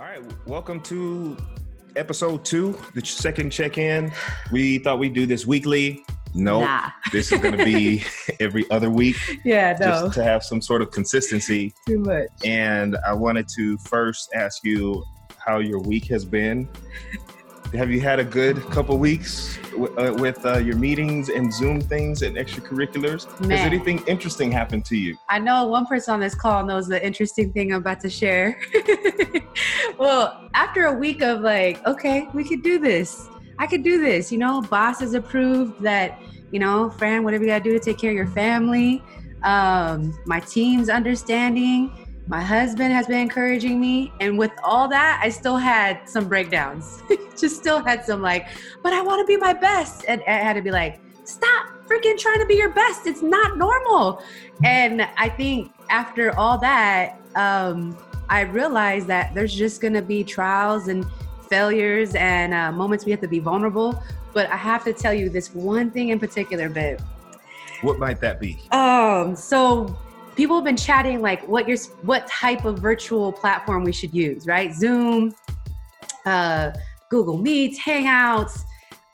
All 0.00 0.06
right, 0.06 0.22
welcome 0.46 0.80
to 0.84 1.36
episode 1.94 2.42
two, 2.42 2.78
the 2.94 3.04
second 3.04 3.50
check 3.50 3.76
in. 3.76 4.10
We 4.50 4.78
thought 4.78 4.98
we'd 4.98 5.12
do 5.12 5.26
this 5.26 5.44
weekly. 5.46 6.02
No, 6.34 6.60
Nah. 6.60 6.88
this 7.12 7.30
is 7.32 7.38
going 7.38 7.58
to 7.58 7.62
be 7.62 8.02
every 8.40 8.64
other 8.70 8.88
week 8.88 9.16
Yeah, 9.44 9.76
no, 9.78 9.86
just 9.86 10.14
to 10.14 10.24
have 10.24 10.42
some 10.42 10.62
sort 10.62 10.80
of 10.80 10.90
consistency. 10.90 11.74
too 11.86 11.98
much. 11.98 12.28
And 12.46 12.96
I 13.06 13.12
wanted 13.12 13.46
to 13.56 13.76
first 13.78 14.30
ask 14.34 14.64
you 14.64 15.04
how 15.36 15.58
your 15.58 15.80
week 15.80 16.06
has 16.06 16.24
been. 16.24 16.66
Have 17.74 17.88
you 17.88 18.00
had 18.00 18.18
a 18.18 18.24
good 18.24 18.60
couple 18.70 18.98
weeks 18.98 19.56
w- 19.70 19.94
uh, 19.96 20.12
with 20.14 20.44
uh, 20.44 20.58
your 20.58 20.74
meetings 20.74 21.28
and 21.28 21.52
Zoom 21.52 21.80
things 21.80 22.22
and 22.22 22.36
extracurriculars? 22.36 23.28
Has 23.48 23.60
anything 23.60 24.02
interesting 24.08 24.50
happened 24.50 24.84
to 24.86 24.96
you? 24.96 25.16
I 25.28 25.38
know 25.38 25.68
one 25.68 25.86
person 25.86 26.14
on 26.14 26.20
this 26.20 26.34
call 26.34 26.66
knows 26.66 26.88
the 26.88 27.04
interesting 27.04 27.52
thing 27.52 27.72
I'm 27.72 27.78
about 27.78 28.00
to 28.00 28.10
share. 28.10 28.60
well, 29.98 30.50
after 30.54 30.86
a 30.86 30.92
week 30.92 31.22
of 31.22 31.42
like, 31.42 31.86
okay, 31.86 32.26
we 32.34 32.42
could 32.42 32.62
do 32.64 32.80
this. 32.80 33.28
I 33.60 33.68
could 33.68 33.84
do 33.84 34.00
this. 34.00 34.32
You 34.32 34.38
know, 34.38 34.62
boss 34.62 34.98
has 34.98 35.14
approved 35.14 35.80
that, 35.82 36.20
you 36.50 36.58
know, 36.58 36.90
Fran, 36.90 37.22
whatever 37.22 37.44
you 37.44 37.50
gotta 37.50 37.62
do 37.62 37.72
to 37.72 37.78
take 37.78 37.98
care 37.98 38.10
of 38.10 38.16
your 38.16 38.26
family. 38.26 39.00
Um, 39.44 40.18
my 40.26 40.40
team's 40.40 40.88
understanding. 40.88 41.92
My 42.26 42.40
husband 42.40 42.92
has 42.92 43.06
been 43.06 43.20
encouraging 43.20 43.80
me. 43.80 44.12
And 44.20 44.38
with 44.38 44.52
all 44.62 44.88
that, 44.88 45.20
I 45.22 45.28
still 45.30 45.56
had 45.56 46.08
some 46.08 46.28
breakdowns. 46.28 47.02
Just 47.38 47.56
still 47.56 47.82
had 47.82 48.04
some 48.04 48.22
like, 48.22 48.48
but 48.82 48.92
I 48.92 49.00
wanna 49.02 49.24
be 49.24 49.36
my 49.36 49.52
best. 49.52 50.04
And 50.06 50.22
I 50.26 50.32
had 50.32 50.54
to 50.54 50.62
be 50.62 50.70
like, 50.70 51.00
stop 51.24 51.68
freaking 51.86 52.18
trying 52.18 52.38
to 52.38 52.46
be 52.46 52.54
your 52.54 52.70
best. 52.70 53.06
It's 53.06 53.22
not 53.22 53.58
normal. 53.58 54.22
And 54.64 55.02
I 55.16 55.28
think 55.28 55.72
after 55.88 56.36
all 56.38 56.58
that, 56.58 57.20
um, 57.34 57.96
I 58.28 58.42
realized 58.42 59.08
that 59.08 59.34
there's 59.34 59.54
just 59.54 59.80
gonna 59.80 60.02
be 60.02 60.22
trials 60.22 60.88
and 60.88 61.04
failures 61.48 62.14
and 62.14 62.54
uh, 62.54 62.70
moments 62.70 63.04
we 63.04 63.10
have 63.10 63.20
to 63.22 63.28
be 63.28 63.40
vulnerable. 63.40 64.02
But 64.32 64.48
I 64.50 64.56
have 64.56 64.84
to 64.84 64.92
tell 64.92 65.12
you 65.12 65.28
this 65.28 65.52
one 65.52 65.90
thing 65.90 66.10
in 66.10 66.20
particular, 66.20 66.68
babe. 66.68 67.00
What 67.82 67.98
might 67.98 68.20
that 68.20 68.38
be? 68.38 68.58
Um, 68.70 69.34
so 69.34 69.98
people 70.36 70.56
have 70.56 70.64
been 70.64 70.76
chatting 70.76 71.20
like 71.20 71.46
what 71.48 71.68
your 71.68 71.76
what 72.02 72.26
type 72.28 72.64
of 72.64 72.78
virtual 72.78 73.32
platform 73.32 73.84
we 73.84 73.92
should 73.92 74.14
use, 74.14 74.46
right? 74.46 74.72
Zoom, 74.74 75.34
uh, 76.26 76.72
Google 77.10 77.38
Meets, 77.38 77.78
Hangouts, 77.78 78.62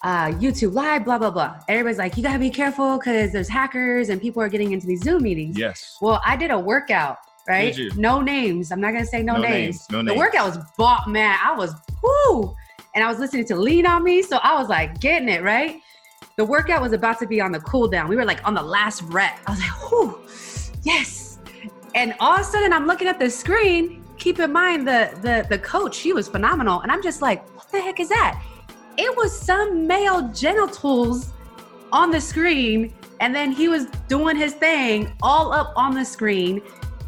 uh, 0.03 0.27
YouTube 0.33 0.73
Live, 0.75 1.05
blah 1.05 1.19
blah 1.19 1.31
blah. 1.31 1.59
Everybody's 1.69 1.99
like, 1.99 2.17
you 2.17 2.23
gotta 2.23 2.39
be 2.39 2.51
careful 2.51 2.99
because 2.99 3.33
there's 3.33 3.49
hackers 3.49 4.09
and 4.09 4.21
people 4.21 4.43
are 4.43 4.49
getting 4.49 4.73
into 4.73 4.87
these 4.87 5.03
Zoom 5.03 5.23
meetings. 5.23 5.59
Yes. 5.59 5.97
Well, 6.01 6.21
I 6.25 6.37
did 6.37 6.51
a 6.51 6.59
workout, 6.59 7.19
right? 7.49 7.77
No 7.97 8.21
names. 8.21 8.71
I'm 8.73 8.81
not 8.81 8.93
gonna 8.93 9.07
say 9.07 9.23
no, 9.23 9.35
No 9.35 9.43
names. 9.43 9.89
names, 9.91 9.91
no 9.91 10.03
the 10.03 10.19
workout 10.19 10.55
was 10.55 10.65
bought, 10.77 11.09
man. 11.09 11.37
I 11.43 11.55
was 11.57 11.75
whoo, 12.03 12.55
and 12.95 13.03
I 13.05 13.09
was 13.09 13.19
listening 13.19 13.47
to 13.47 13.57
Lean 13.57 13.87
on 13.87 14.05
Me, 14.05 14.23
so 14.23 14.39
I 14.43 14.59
was 14.59 14.69
like 14.69 15.01
getting 15.01 15.29
it 15.29 15.43
right. 15.43 15.81
The 16.37 16.45
workout 16.45 16.83
was 16.83 16.93
about 16.93 17.19
to 17.21 17.27
be 17.27 17.41
on 17.41 17.51
the 17.51 17.61
cool 17.61 17.89
down. 17.89 18.09
We 18.09 18.17
were 18.17 18.25
like 18.27 18.47
on 18.47 18.53
the 18.53 18.63
last 18.63 19.01
rep. 19.05 19.39
I 19.47 19.53
was 19.53 19.61
like, 19.61 19.91
whoo, 19.91 20.26
yes. 20.87 21.39
And 21.95 22.15
all 22.21 22.35
of 22.35 22.41
a 22.41 22.45
sudden, 22.45 22.73
I'm 22.73 22.87
looking 22.87 23.09
at 23.09 23.19
the 23.19 23.31
screen. 23.31 24.05
Keep 24.19 24.41
in 24.41 24.53
mind 24.53 24.87
the 24.87 25.11
the 25.23 25.47
the 25.49 25.59
coach, 25.59 25.95
she 25.95 26.13
was 26.13 26.29
phenomenal, 26.29 26.81
and 26.81 26.91
I'm 26.91 27.03
just 27.03 27.21
like, 27.21 27.47
what 27.57 27.71
the 27.71 27.81
heck 27.81 28.01
is 28.01 28.09
that? 28.09 28.43
It 28.97 29.15
was 29.17 29.39
some 29.39 29.87
male 29.87 30.29
genitals 30.29 31.33
on 31.93 32.11
the 32.11 32.21
screen 32.21 32.95
and 33.21 33.35
then 33.35 33.53
he 33.53 33.69
was 33.69 33.87
doing 34.09 34.37
his 34.37 34.55
thing 34.55 35.13
all 35.23 35.53
up 35.53 35.73
on 35.77 35.95
the 35.95 36.05
screen 36.05 36.61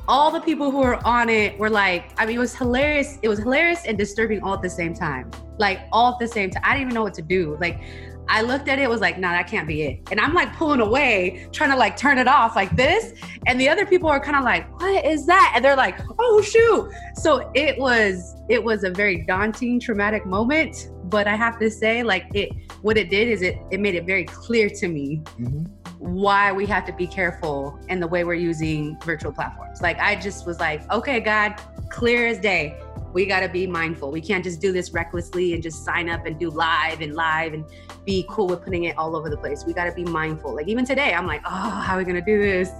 all 0.07 0.31
the 0.31 0.41
people 0.41 0.71
who 0.71 0.79
were 0.79 1.07
on 1.07 1.29
it 1.29 1.59
were 1.59 1.69
like 1.69 2.13
i 2.17 2.25
mean 2.25 2.37
it 2.37 2.39
was 2.39 2.55
hilarious 2.55 3.19
it 3.23 3.29
was 3.29 3.39
hilarious 3.41 3.85
and 3.87 3.99
disturbing 3.99 4.43
all 4.43 4.55
at 4.55 4.63
the 4.63 4.71
same 4.71 4.95
time 4.95 5.31
like 5.59 5.81
all 5.93 6.13
at 6.13 6.19
the 6.19 6.29
same 6.29 6.51
time 6.51 6.63
i 6.65 6.73
didn't 6.73 6.83
even 6.83 6.95
know 6.95 7.03
what 7.03 7.15
to 7.15 7.23
do 7.23 7.57
like 7.61 7.81
i 8.29 8.43
looked 8.43 8.69
at 8.69 8.79
it 8.79 8.89
was 8.89 9.01
like 9.01 9.19
no 9.19 9.29
that 9.29 9.47
can't 9.49 9.67
be 9.67 9.83
it 9.83 10.01
and 10.11 10.21
i'm 10.21 10.35
like 10.35 10.55
pulling 10.57 10.81
away 10.81 11.47
trying 11.53 11.71
to 11.71 11.77
like 11.77 11.97
turn 11.97 12.19
it 12.19 12.29
off 12.29 12.55
like 12.57 12.75
this 12.77 13.13
and 13.47 13.61
the 13.61 13.69
other 13.69 13.87
people 13.87 14.09
are 14.09 14.21
kind 14.21 14.37
of 14.37 14.45
like 14.45 14.69
what 14.81 15.05
is 15.05 15.27
that 15.27 15.53
and 15.55 15.65
they're 15.65 15.77
like 15.77 15.99
oh 16.19 16.41
shoot 16.41 16.91
so 17.15 17.51
it 17.55 17.79
was 17.79 18.35
it 18.49 18.63
was 18.63 18.85
a 18.85 18.91
very 18.91 19.25
daunting 19.27 19.79
traumatic 19.81 20.25
moment 20.27 20.91
but 21.05 21.27
i 21.27 21.35
have 21.35 21.59
to 21.59 21.71
say 21.71 22.03
like 22.03 22.27
it 22.35 22.51
what 22.83 22.97
it 22.97 23.11
did 23.11 23.29
is 23.29 23.43
it 23.43 23.57
it 23.71 23.81
made 23.81 23.95
it 23.95 24.05
very 24.05 24.25
clear 24.25 24.69
to 24.69 24.89
me 24.89 25.23
Mhm. 25.39 25.69
why 25.99 26.53
we 26.53 26.65
have 26.67 26.85
to 26.87 26.93
be 26.93 27.07
careful 27.07 27.79
in 27.89 27.99
the 27.99 28.07
way 28.07 28.23
we're 28.23 28.35
using 28.35 28.97
virtual 29.05 29.33
platforms. 29.33 29.83
Like 29.83 29.99
I 29.99 30.15
just 30.15 30.47
was 30.47 30.61
like, 30.61 30.89
okay, 30.93 31.19
God, 31.19 31.61
clear 31.91 32.29
as 32.29 32.39
day. 32.39 32.79
We 33.13 33.27
got 33.27 33.41
to 33.41 33.49
be 33.49 33.67
mindful. 33.67 34.13
We 34.13 34.21
can't 34.21 34.45
just 34.45 34.61
do 34.61 34.71
this 34.71 34.93
recklessly 34.93 35.55
and 35.55 35.63
just 35.63 35.85
sign 35.85 36.09
up 36.09 36.25
and 36.25 36.39
do 36.39 36.51
live 36.51 37.01
and 37.01 37.15
live 37.17 37.53
and 37.53 37.65
be 38.09 38.25
cool 38.27 38.47
with 38.47 38.63
putting 38.63 38.85
it 38.85 38.97
all 38.97 39.15
over 39.15 39.29
the 39.29 39.37
place. 39.37 39.67
We 39.67 39.75
got 39.75 39.85
to 39.85 39.93
be 39.93 40.03
mindful. 40.03 40.55
Like 40.55 40.67
even 40.67 40.87
today, 40.87 41.13
I'm 41.13 41.27
like, 41.27 41.43
oh, 41.45 41.51
how 41.51 41.95
are 41.95 41.99
we 41.99 42.05
gonna 42.05 42.23
do 42.25 42.41
this? 42.41 42.71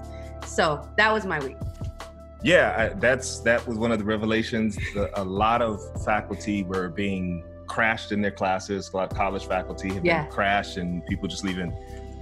So 0.47 0.89
that 0.97 1.13
was 1.13 1.27
my 1.27 1.39
week. 1.41 1.59
Yeah, 2.43 2.75
I, 2.79 2.99
that's 2.99 3.41
that 3.41 3.67
was 3.67 3.77
one 3.77 3.93
of 3.93 3.99
the 3.99 4.07
revelations. 4.07 4.77
The, 4.95 5.11
a 5.21 5.23
lot 5.23 5.61
of 5.61 5.81
faculty 6.03 6.63
were 6.63 6.89
being 6.89 7.45
crashed 7.67 8.11
in 8.11 8.23
their 8.23 8.31
classes. 8.31 8.91
A 8.95 8.97
lot 8.97 9.13
of 9.13 9.19
college 9.19 9.45
faculty 9.47 9.93
have 9.93 10.05
Yeah. 10.05 10.23
been 10.23 10.33
crashed, 10.33 10.79
and 10.79 11.05
people 11.05 11.29
just 11.29 11.45
leaving 11.45 11.73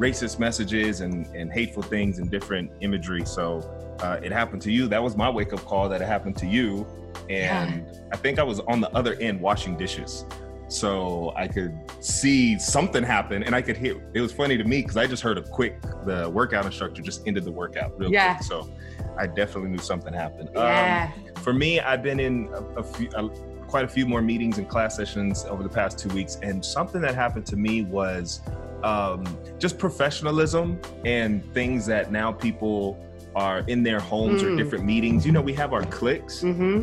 racist 0.00 0.40
messages 0.40 1.00
and, 1.00 1.26
and 1.28 1.52
hateful 1.52 1.82
things 1.84 2.18
and 2.18 2.28
different 2.28 2.72
imagery. 2.80 3.24
So 3.24 3.60
uh, 4.00 4.18
it 4.20 4.32
happened 4.32 4.62
to 4.62 4.72
you. 4.72 4.88
That 4.88 5.02
was 5.02 5.16
my 5.16 5.30
wake 5.30 5.52
up 5.52 5.60
call 5.64 5.88
that 5.90 6.02
it 6.02 6.06
happened 6.06 6.36
to 6.38 6.46
you, 6.46 6.84
and 7.30 7.86
I 8.12 8.16
think 8.16 8.40
I 8.40 8.42
was 8.42 8.58
on 8.60 8.80
the 8.80 8.90
other 8.96 9.14
end 9.20 9.40
washing 9.40 9.76
dishes. 9.76 10.24
So 10.68 11.32
I 11.36 11.46
could 11.46 11.78
see 12.00 12.58
something 12.58 13.02
happen, 13.02 13.42
and 13.44 13.54
I 13.54 13.62
could 13.62 13.76
hear. 13.76 13.96
It 14.14 14.20
was 14.20 14.32
funny 14.32 14.56
to 14.56 14.64
me 14.64 14.82
because 14.82 14.96
I 14.96 15.06
just 15.06 15.22
heard 15.22 15.38
a 15.38 15.42
quick. 15.42 15.80
The 16.04 16.28
workout 16.28 16.66
instructor 16.66 17.02
just 17.02 17.26
ended 17.26 17.44
the 17.44 17.52
workout 17.52 17.96
real 17.98 18.10
Yeah. 18.10 18.34
quick. 18.34 18.46
So 18.46 18.70
I 19.18 19.26
definitely 19.26 19.70
knew 19.70 19.78
something 19.78 20.12
happened. 20.12 20.50
Yeah. 20.54 21.10
Um, 21.14 21.34
for 21.42 21.52
me, 21.52 21.80
I've 21.80 22.02
been 22.02 22.18
in 22.20 22.48
a, 22.52 22.80
a 22.80 22.82
few, 22.82 23.08
a, 23.14 23.28
quite 23.66 23.84
a 23.84 23.88
few 23.88 24.06
more 24.06 24.22
meetings 24.22 24.58
and 24.58 24.68
class 24.68 24.96
sessions 24.96 25.44
over 25.44 25.62
the 25.62 25.68
past 25.68 25.98
two 25.98 26.08
weeks, 26.10 26.38
and 26.42 26.64
something 26.64 27.00
that 27.02 27.14
happened 27.14 27.46
to 27.46 27.56
me 27.56 27.82
was 27.82 28.40
um, 28.82 29.24
just 29.58 29.78
professionalism 29.78 30.80
and 31.04 31.42
things 31.54 31.86
that 31.86 32.10
now 32.12 32.30
people 32.32 32.98
are 33.34 33.60
in 33.68 33.82
their 33.82 34.00
homes 34.00 34.42
or 34.42 34.46
Mm. 34.50 34.56
different 34.58 34.84
meetings. 34.84 35.24
You 35.26 35.32
know, 35.32 35.40
we 35.42 35.52
have 35.54 35.72
our 35.72 35.84
cliques, 35.84 36.42
mm-hmm. 36.42 36.82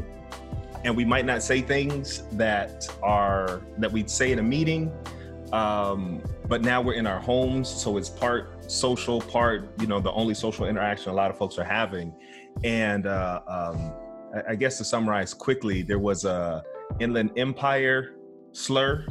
And 0.83 0.95
we 0.95 1.05
might 1.05 1.25
not 1.25 1.41
say 1.41 1.61
things 1.61 2.23
that 2.33 2.87
are 3.01 3.61
that 3.77 3.91
we'd 3.91 4.09
say 4.09 4.31
in 4.31 4.39
a 4.39 4.43
meeting 4.43 4.91
um, 5.51 6.21
but 6.47 6.61
now 6.61 6.81
we're 6.81 6.93
in 6.93 7.07
our 7.07 7.19
homes 7.19 7.69
so 7.69 7.97
it's 7.97 8.09
part 8.09 8.71
social 8.71 9.21
part 9.21 9.69
you 9.79 9.87
know 9.87 9.99
the 9.99 10.11
only 10.11 10.33
social 10.33 10.65
interaction 10.65 11.11
a 11.11 11.15
lot 11.15 11.29
of 11.29 11.37
folks 11.37 11.57
are 11.57 11.63
having 11.63 12.13
and 12.63 13.05
uh, 13.07 13.41
um, 13.47 13.93
I, 14.35 14.51
I 14.51 14.55
guess 14.55 14.77
to 14.79 14.83
summarize 14.83 15.33
quickly 15.33 15.81
there 15.81 15.99
was 15.99 16.25
a 16.25 16.63
inland 16.99 17.31
empire 17.37 18.15
slur 18.51 19.05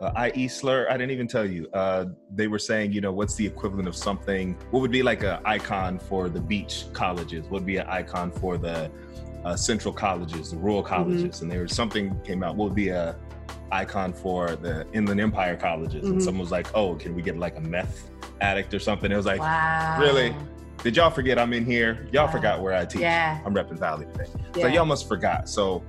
uh, 0.00 0.30
IE 0.34 0.48
slur. 0.48 0.86
I 0.90 0.96
didn't 0.96 1.12
even 1.12 1.28
tell 1.28 1.46
you. 1.46 1.68
Uh, 1.72 2.06
they 2.30 2.48
were 2.48 2.58
saying, 2.58 2.92
you 2.92 3.00
know, 3.00 3.12
what's 3.12 3.34
the 3.36 3.46
equivalent 3.46 3.88
of 3.88 3.96
something? 3.96 4.54
What 4.70 4.80
would 4.80 4.90
be 4.90 5.02
like 5.02 5.22
an 5.22 5.38
icon 5.44 5.98
for 5.98 6.28
the 6.28 6.40
beach 6.40 6.84
colleges? 6.92 7.44
What 7.44 7.52
would 7.52 7.66
be 7.66 7.76
an 7.78 7.86
icon 7.88 8.30
for 8.30 8.58
the 8.58 8.90
uh, 9.44 9.56
central 9.56 9.92
colleges, 9.92 10.50
the 10.50 10.56
rural 10.56 10.82
colleges? 10.82 11.42
And 11.42 11.50
there 11.50 11.62
was 11.62 11.74
something 11.74 12.18
came 12.22 12.42
out. 12.42 12.56
What 12.56 12.66
would 12.66 12.74
be 12.74 12.88
a 12.88 13.16
icon 13.72 14.12
for 14.12 14.56
the 14.56 14.86
Inland 14.92 15.20
Empire 15.20 15.56
colleges? 15.56 16.08
And 16.08 16.18
Mhm. 16.20 16.22
someone 16.24 16.40
was 16.40 16.50
like, 16.50 16.68
"Oh, 16.74 16.94
can 16.94 17.14
we 17.14 17.22
get 17.22 17.38
like 17.38 17.56
a 17.56 17.60
meth 17.60 18.10
addict 18.40 18.72
or 18.74 18.78
something?" 18.78 19.10
It 19.10 19.16
was 19.16 19.26
like, 19.26 19.40
wow. 19.40 19.98
really? 20.00 20.34
"Did 20.82 20.96
y'all 20.96 21.10
forget 21.10 21.38
I'm 21.38 21.52
in 21.52 21.64
here? 21.64 22.06
Y'all 22.12 22.26
Wow. 22.26 22.32
forgot 22.32 22.62
where 22.62 22.74
I 22.74 22.84
teach? 22.84 23.00
Yeah. 23.02 23.38
I'm 23.44 23.54
repping 23.54 23.78
Valley 23.78 24.06
today. 24.12 24.30
yeah. 24.56 24.62
So 24.62 24.68
y'all 24.68 24.84
must 24.86 25.08
forgot." 25.08 25.48
So 25.48 25.82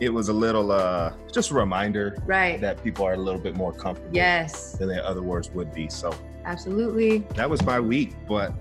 it 0.00 0.12
was 0.12 0.28
a 0.28 0.32
little, 0.32 0.72
uh, 0.72 1.12
just 1.32 1.50
a 1.50 1.54
reminder 1.54 2.16
right. 2.26 2.60
that 2.60 2.82
people 2.82 3.04
are 3.06 3.14
a 3.14 3.16
little 3.16 3.40
bit 3.40 3.54
more 3.56 3.72
comfortable 3.72 4.16
yes. 4.16 4.72
than 4.72 4.88
their 4.88 5.04
other 5.04 5.22
words 5.22 5.50
would 5.50 5.72
be. 5.72 5.88
So 5.88 6.12
Absolutely. 6.44 7.18
that 7.36 7.48
was 7.48 7.62
my 7.64 7.78
week. 7.78 8.14
But 8.28 8.52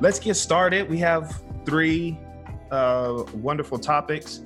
let's 0.00 0.18
get 0.20 0.34
started. 0.34 0.88
We 0.88 0.98
have 0.98 1.42
three 1.64 2.18
uh, 2.70 3.24
wonderful 3.34 3.78
topics. 3.78 4.42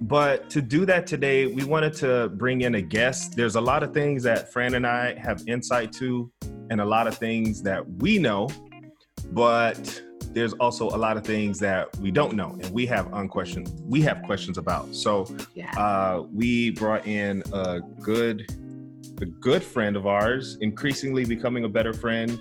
But 0.00 0.50
to 0.50 0.60
do 0.60 0.84
that 0.86 1.06
today, 1.06 1.46
we 1.46 1.64
wanted 1.64 1.94
to 1.94 2.28
bring 2.30 2.62
in 2.62 2.74
a 2.74 2.82
guest. 2.82 3.36
There's 3.36 3.54
a 3.54 3.60
lot 3.60 3.82
of 3.82 3.94
things 3.94 4.24
that 4.24 4.52
Fran 4.52 4.74
and 4.74 4.86
I 4.86 5.14
have 5.18 5.42
insight 5.46 5.92
to, 5.94 6.30
and 6.70 6.80
a 6.80 6.84
lot 6.84 7.06
of 7.06 7.16
things 7.16 7.62
that 7.62 7.88
we 7.98 8.18
know, 8.18 8.48
but 9.30 10.02
there's 10.32 10.54
also 10.54 10.88
a 10.88 10.96
lot 10.96 11.16
of 11.16 11.24
things 11.24 11.58
that 11.60 11.94
we 11.98 12.10
don't 12.10 12.34
know, 12.34 12.58
and 12.62 12.70
we 12.72 12.86
have 12.86 13.12
unquestioned. 13.12 13.70
We 13.86 14.00
have 14.02 14.22
questions 14.22 14.58
about. 14.58 14.94
So 14.94 15.26
Yeah. 15.54 15.70
uh, 15.78 16.22
we 16.32 16.70
brought 16.70 17.06
in 17.06 17.42
a 17.52 17.80
good, 18.00 18.46
a 19.20 19.26
good 19.26 19.62
friend 19.62 19.96
of 19.96 20.06
ours, 20.06 20.56
increasingly 20.60 21.24
becoming 21.24 21.64
a 21.64 21.68
better 21.68 21.92
friend, 21.92 22.40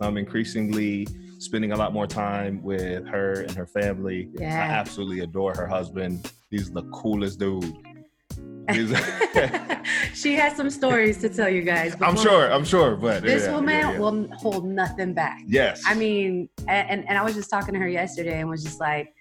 um, 0.00 0.16
increasingly 0.18 1.06
spending 1.38 1.72
a 1.72 1.76
lot 1.76 1.92
more 1.92 2.06
time 2.06 2.62
with 2.62 3.06
her 3.06 3.42
and 3.42 3.52
her 3.52 3.66
family. 3.66 4.28
I 4.40 4.44
absolutely 4.44 5.20
adore 5.20 5.54
her 5.54 5.66
husband. 5.66 6.32
He's 6.50 6.70
the 6.70 6.82
coolest 6.84 7.38
dude. 7.38 7.74
she 10.14 10.34
has 10.34 10.54
some 10.54 10.68
stories 10.68 11.18
to 11.18 11.28
tell 11.30 11.48
you 11.48 11.62
guys. 11.62 11.96
I'm 12.02 12.16
sure. 12.16 12.52
I'm 12.52 12.64
sure. 12.64 12.96
But 12.96 13.22
this 13.22 13.44
yeah, 13.44 13.54
woman 13.54 13.74
yeah, 13.74 13.92
yeah. 13.92 13.98
will 13.98 14.28
hold 14.36 14.66
nothing 14.66 15.14
back. 15.14 15.40
Yes. 15.46 15.82
I 15.86 15.94
mean, 15.94 16.50
and 16.66 17.08
and 17.08 17.16
I 17.16 17.22
was 17.22 17.34
just 17.34 17.48
talking 17.48 17.72
to 17.72 17.80
her 17.80 17.88
yesterday 17.88 18.40
and 18.40 18.48
was 18.48 18.62
just 18.62 18.78
like, 18.78 19.14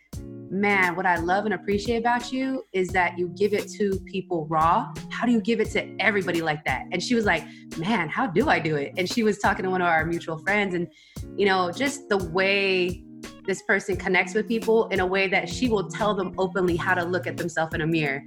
man, 0.49 0.95
what 0.95 1.05
I 1.05 1.17
love 1.17 1.45
and 1.45 1.53
appreciate 1.53 1.97
about 1.97 2.31
you 2.31 2.65
is 2.73 2.89
that 2.89 3.17
you 3.17 3.29
give 3.29 3.53
it 3.53 3.69
to 3.73 3.99
people 4.05 4.45
raw. 4.47 4.93
How 5.09 5.25
do 5.25 5.31
you 5.31 5.41
give 5.41 5.59
it 5.59 5.71
to 5.71 5.95
everybody 5.99 6.41
like 6.41 6.63
that? 6.65 6.85
And 6.91 7.01
she 7.01 7.15
was 7.15 7.25
like, 7.25 7.43
man, 7.77 8.09
how 8.09 8.27
do 8.27 8.49
I 8.49 8.59
do 8.59 8.75
it? 8.75 8.93
And 8.97 9.09
she 9.09 9.23
was 9.23 9.39
talking 9.39 9.63
to 9.63 9.69
one 9.69 9.81
of 9.81 9.87
our 9.87 10.05
mutual 10.05 10.37
friends, 10.37 10.73
and 10.75 10.87
you 11.35 11.45
know, 11.45 11.71
just 11.71 12.09
the 12.09 12.17
way 12.17 13.03
this 13.45 13.61
person 13.63 13.95
connects 13.95 14.33
with 14.33 14.47
people 14.47 14.87
in 14.89 14.99
a 14.99 15.05
way 15.05 15.27
that 15.27 15.49
she 15.49 15.69
will 15.69 15.87
tell 15.89 16.13
them 16.13 16.33
openly 16.37 16.75
how 16.75 16.93
to 16.93 17.03
look 17.03 17.25
at 17.25 17.37
themselves 17.37 17.73
in 17.73 17.81
a 17.81 17.87
mirror 17.87 18.23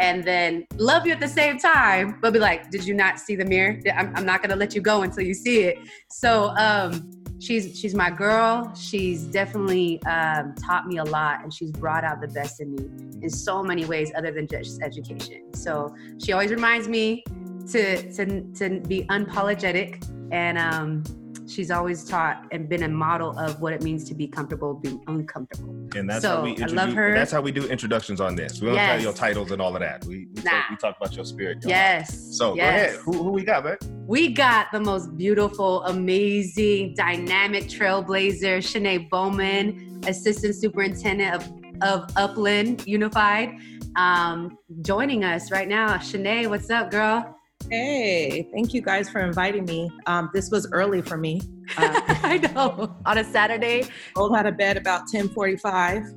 and 0.00 0.24
then 0.24 0.66
love 0.76 1.06
you 1.06 1.12
at 1.12 1.20
the 1.20 1.28
same 1.28 1.56
time 1.56 2.18
but 2.20 2.32
be 2.32 2.38
like 2.40 2.68
did 2.70 2.84
you 2.84 2.92
not 2.92 3.18
see 3.20 3.36
the 3.36 3.44
mirror 3.44 3.78
i'm, 3.96 4.12
I'm 4.16 4.26
not 4.26 4.42
going 4.42 4.50
to 4.50 4.56
let 4.56 4.74
you 4.74 4.80
go 4.80 5.02
until 5.02 5.22
you 5.22 5.32
see 5.32 5.62
it 5.62 5.78
so 6.10 6.52
um 6.56 7.23
she's 7.38 7.78
she's 7.78 7.94
my 7.94 8.10
girl. 8.10 8.72
She's 8.74 9.24
definitely 9.24 10.02
um, 10.04 10.54
taught 10.54 10.86
me 10.86 10.98
a 10.98 11.04
lot 11.04 11.42
and 11.42 11.52
she's 11.52 11.70
brought 11.70 12.04
out 12.04 12.20
the 12.20 12.28
best 12.28 12.60
in 12.60 12.74
me 12.74 12.84
in 13.22 13.30
so 13.30 13.62
many 13.62 13.84
ways 13.84 14.12
other 14.16 14.32
than 14.32 14.46
just 14.46 14.82
education. 14.82 15.54
So 15.54 15.94
she 16.18 16.32
always 16.32 16.50
reminds 16.50 16.88
me 16.88 17.24
to 17.70 18.12
to, 18.14 18.42
to 18.54 18.80
be 18.80 19.04
unapologetic 19.04 20.04
and 20.32 20.58
um 20.58 21.02
she's 21.46 21.70
always 21.70 22.04
taught 22.04 22.46
and 22.52 22.68
been 22.68 22.82
a 22.84 22.88
model 22.88 23.38
of 23.38 23.60
what 23.60 23.72
it 23.72 23.82
means 23.82 24.04
to 24.04 24.14
be 24.14 24.26
comfortable 24.26 24.74
being 24.74 25.02
uncomfortable. 25.06 25.70
And 25.94 26.08
that's 26.08 26.22
So, 26.22 26.36
how 26.36 26.42
we 26.42 26.56
I 26.62 26.66
love 26.66 26.92
her. 26.94 27.14
That's 27.14 27.30
how 27.32 27.40
we 27.40 27.52
do 27.52 27.66
introductions 27.66 28.20
on 28.20 28.34
this. 28.34 28.60
We 28.60 28.68
don't 28.68 28.76
tell 28.76 29.00
your 29.00 29.12
titles 29.12 29.50
and 29.50 29.60
all 29.60 29.74
of 29.74 29.80
that. 29.80 30.04
We 30.04 30.14
we, 30.34 30.42
Nah. 30.42 30.50
talk, 30.50 30.70
we 30.70 30.76
talk 30.76 30.96
about 31.00 31.16
your 31.16 31.24
spirit. 31.24 31.62
your 31.62 31.70
Yes. 31.70 32.36
So 32.36 32.54
yes. 32.54 32.64
go 32.64 32.68
ahead. 32.68 33.00
Who, 33.04 33.12
who 33.24 33.30
we 33.32 33.44
got, 33.44 33.64
man? 33.64 33.76
We 34.06 34.32
got 34.32 34.70
the 34.72 34.80
most 34.80 35.16
beautiful, 35.16 35.82
amazing, 35.84 36.94
dynamic 36.94 37.64
trailblazer, 37.64 38.58
Shinay 38.58 39.08
Bowman, 39.10 40.00
Assistant 40.06 40.54
Superintendent 40.54 41.34
of, 41.34 41.82
of 41.82 42.10
Upland 42.16 42.86
Unified, 42.86 43.50
um, 43.96 44.58
joining 44.82 45.24
us 45.24 45.50
right 45.50 45.68
now. 45.68 45.96
Shinay, 45.96 46.48
what's 46.48 46.70
up, 46.70 46.90
girl? 46.90 47.38
Hey, 47.70 48.48
thank 48.52 48.74
you 48.74 48.82
guys 48.82 49.08
for 49.08 49.20
inviting 49.20 49.64
me. 49.64 49.90
Um, 50.06 50.30
this 50.34 50.50
was 50.50 50.70
early 50.72 51.02
for 51.02 51.16
me. 51.16 51.40
Uh, 51.76 52.00
I 52.22 52.38
know. 52.38 52.94
On 53.06 53.18
a 53.18 53.24
Saturday. 53.24 53.88
rolled 54.16 54.36
out 54.36 54.46
of 54.46 54.56
bed 54.56 54.76
about 54.76 55.08
10:45 55.12 56.14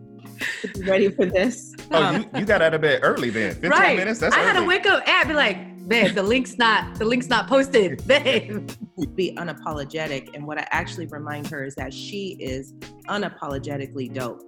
ready 0.86 1.10
for 1.10 1.26
this. 1.26 1.74
Oh, 1.90 2.04
Um, 2.04 2.16
you, 2.34 2.40
you 2.42 2.46
got 2.46 2.62
out 2.62 2.74
of 2.74 2.82
bed 2.82 3.00
early 3.02 3.30
then. 3.30 3.54
15 3.54 3.72
right. 3.72 3.98
minutes? 3.98 4.20
That's 4.20 4.36
I 4.36 4.40
had 4.40 4.60
to 4.60 4.66
wake 4.66 4.86
up 4.86 5.08
and 5.08 5.30
be 5.30 5.34
like, 5.34 5.88
babe, 5.88 6.14
the 6.14 6.22
link's 6.22 6.58
not 6.58 7.00
the 7.00 7.06
link's 7.06 7.28
not 7.28 7.48
posted. 7.48 8.06
Babe. 8.08 8.70
be 9.16 9.34
unapologetic, 9.38 10.36
and 10.36 10.46
what 10.46 10.58
I 10.58 10.68
actually 10.72 11.06
remind 11.06 11.48
her 11.48 11.64
is 11.64 11.76
that 11.76 11.94
she 11.94 12.36
is 12.42 12.74
unapologetically 13.08 14.14
dope. 14.14 14.42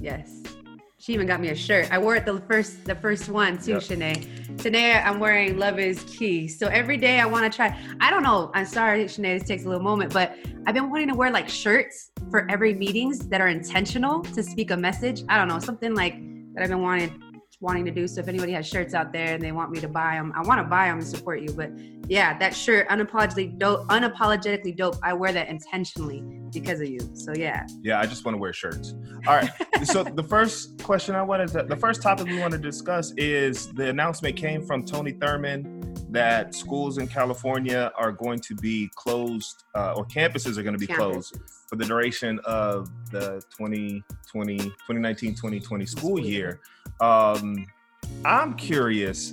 Yes. 0.00 0.42
She 1.04 1.12
even 1.12 1.26
got 1.26 1.38
me 1.38 1.50
a 1.50 1.54
shirt. 1.54 1.92
I 1.92 1.98
wore 1.98 2.16
it 2.16 2.24
the 2.24 2.40
first 2.48 2.86
the 2.86 2.94
first 2.94 3.28
one 3.28 3.58
too, 3.58 3.72
Yep. 3.72 3.82
Shinay. 3.82 4.56
Today 4.56 4.92
I'm 4.94 5.20
wearing 5.20 5.58
Love 5.58 5.78
is 5.78 6.02
Key. 6.04 6.48
So 6.48 6.68
every 6.68 6.96
day 6.96 7.20
I 7.20 7.26
want 7.26 7.44
to 7.44 7.54
try. 7.54 7.78
I 8.00 8.08
don't 8.08 8.22
know. 8.22 8.50
I'm 8.54 8.64
sorry, 8.64 9.04
Shinay, 9.04 9.38
this 9.38 9.46
takes 9.46 9.66
a 9.66 9.68
little 9.68 9.82
moment, 9.82 10.14
but 10.14 10.34
I've 10.66 10.72
been 10.72 10.88
wanting 10.88 11.08
to 11.08 11.14
wear 11.14 11.30
like 11.30 11.46
shirts 11.46 12.10
for 12.30 12.50
every 12.50 12.72
meetings 12.72 13.18
that 13.28 13.42
are 13.42 13.48
intentional 13.48 14.22
to 14.22 14.42
speak 14.42 14.70
a 14.70 14.78
message. 14.78 15.24
I 15.28 15.36
don't 15.36 15.46
know, 15.46 15.58
something 15.58 15.94
like 15.94 16.14
that 16.54 16.62
I've 16.62 16.70
been 16.70 16.80
wanting 16.80 17.20
wanting 17.60 17.84
to 17.84 17.90
do. 17.90 18.08
So 18.08 18.20
if 18.20 18.28
anybody 18.28 18.52
has 18.52 18.66
shirts 18.66 18.94
out 18.94 19.12
there 19.12 19.34
and 19.34 19.42
they 19.42 19.52
want 19.52 19.72
me 19.72 19.80
to 19.80 19.88
buy 19.88 20.14
them, 20.14 20.32
I 20.34 20.40
want 20.40 20.58
to 20.60 20.64
buy 20.64 20.86
them 20.86 21.00
and 21.00 21.06
support 21.06 21.42
you. 21.42 21.50
But 21.50 21.70
yeah, 22.08 22.38
that 22.38 22.56
shirt, 22.56 22.88
unapologetically 22.88 23.58
dope, 23.58 23.86
unapologetically 23.88 24.74
dope. 24.74 24.96
I 25.02 25.12
wear 25.12 25.32
that 25.32 25.48
intentionally 25.48 26.24
because 26.54 26.80
of 26.80 26.88
you. 26.88 27.00
So 27.14 27.34
yeah. 27.34 27.66
Yeah, 27.82 28.00
I 28.00 28.06
just 28.06 28.24
want 28.24 28.34
to 28.34 28.40
wear 28.40 28.52
shirts. 28.52 28.94
All 29.26 29.34
right. 29.34 29.50
so 29.84 30.04
the 30.04 30.22
first 30.22 30.82
question 30.82 31.14
I 31.14 31.22
wanted 31.22 31.48
to, 31.48 31.64
the 31.64 31.76
first 31.76 32.00
topic 32.00 32.26
we 32.26 32.38
want 32.38 32.52
to 32.52 32.58
discuss 32.58 33.12
is 33.16 33.72
the 33.74 33.90
announcement 33.90 34.36
came 34.36 34.64
from 34.64 34.84
Tony 34.84 35.12
Thurmond 35.12 36.12
that 36.12 36.54
schools 36.54 36.98
in 36.98 37.08
California 37.08 37.92
are 37.96 38.12
going 38.12 38.38
to 38.38 38.54
be 38.54 38.88
closed, 38.94 39.64
uh, 39.74 39.94
or 39.96 40.06
campuses 40.06 40.56
are 40.56 40.62
going 40.62 40.78
to 40.78 40.78
be 40.78 40.86
closed 40.86 41.36
for 41.66 41.76
the 41.76 41.84
duration 41.84 42.38
of 42.44 42.88
the 43.10 43.42
2020, 43.58 44.58
2019, 44.58 45.34
2020 45.34 45.86
school 45.86 46.20
year. 46.20 46.60
Um, 47.00 47.66
I'm 48.24 48.54
curious, 48.54 49.32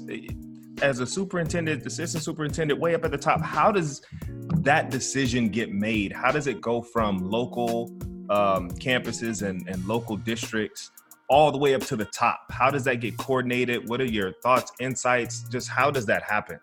as 0.81 0.99
a 0.99 1.05
superintendent, 1.05 1.85
assistant 1.85 2.23
superintendent, 2.23 2.79
way 2.79 2.95
up 2.95 3.05
at 3.05 3.11
the 3.11 3.17
top, 3.17 3.41
how 3.41 3.71
does 3.71 4.01
that 4.57 4.89
decision 4.89 5.49
get 5.49 5.71
made? 5.71 6.11
How 6.11 6.31
does 6.31 6.47
it 6.47 6.61
go 6.61 6.81
from 6.81 7.19
local 7.19 7.91
um, 8.29 8.69
campuses 8.71 9.47
and, 9.47 9.67
and 9.67 9.85
local 9.87 10.17
districts 10.17 10.91
all 11.29 11.51
the 11.51 11.57
way 11.57 11.73
up 11.73 11.81
to 11.83 11.95
the 11.95 12.05
top? 12.05 12.51
How 12.51 12.69
does 12.69 12.83
that 12.85 12.95
get 12.99 13.17
coordinated? 13.17 13.87
What 13.87 14.01
are 14.01 14.05
your 14.05 14.33
thoughts, 14.43 14.71
insights? 14.79 15.43
Just 15.49 15.69
how 15.69 15.91
does 15.91 16.05
that 16.07 16.23
happen? 16.23 16.59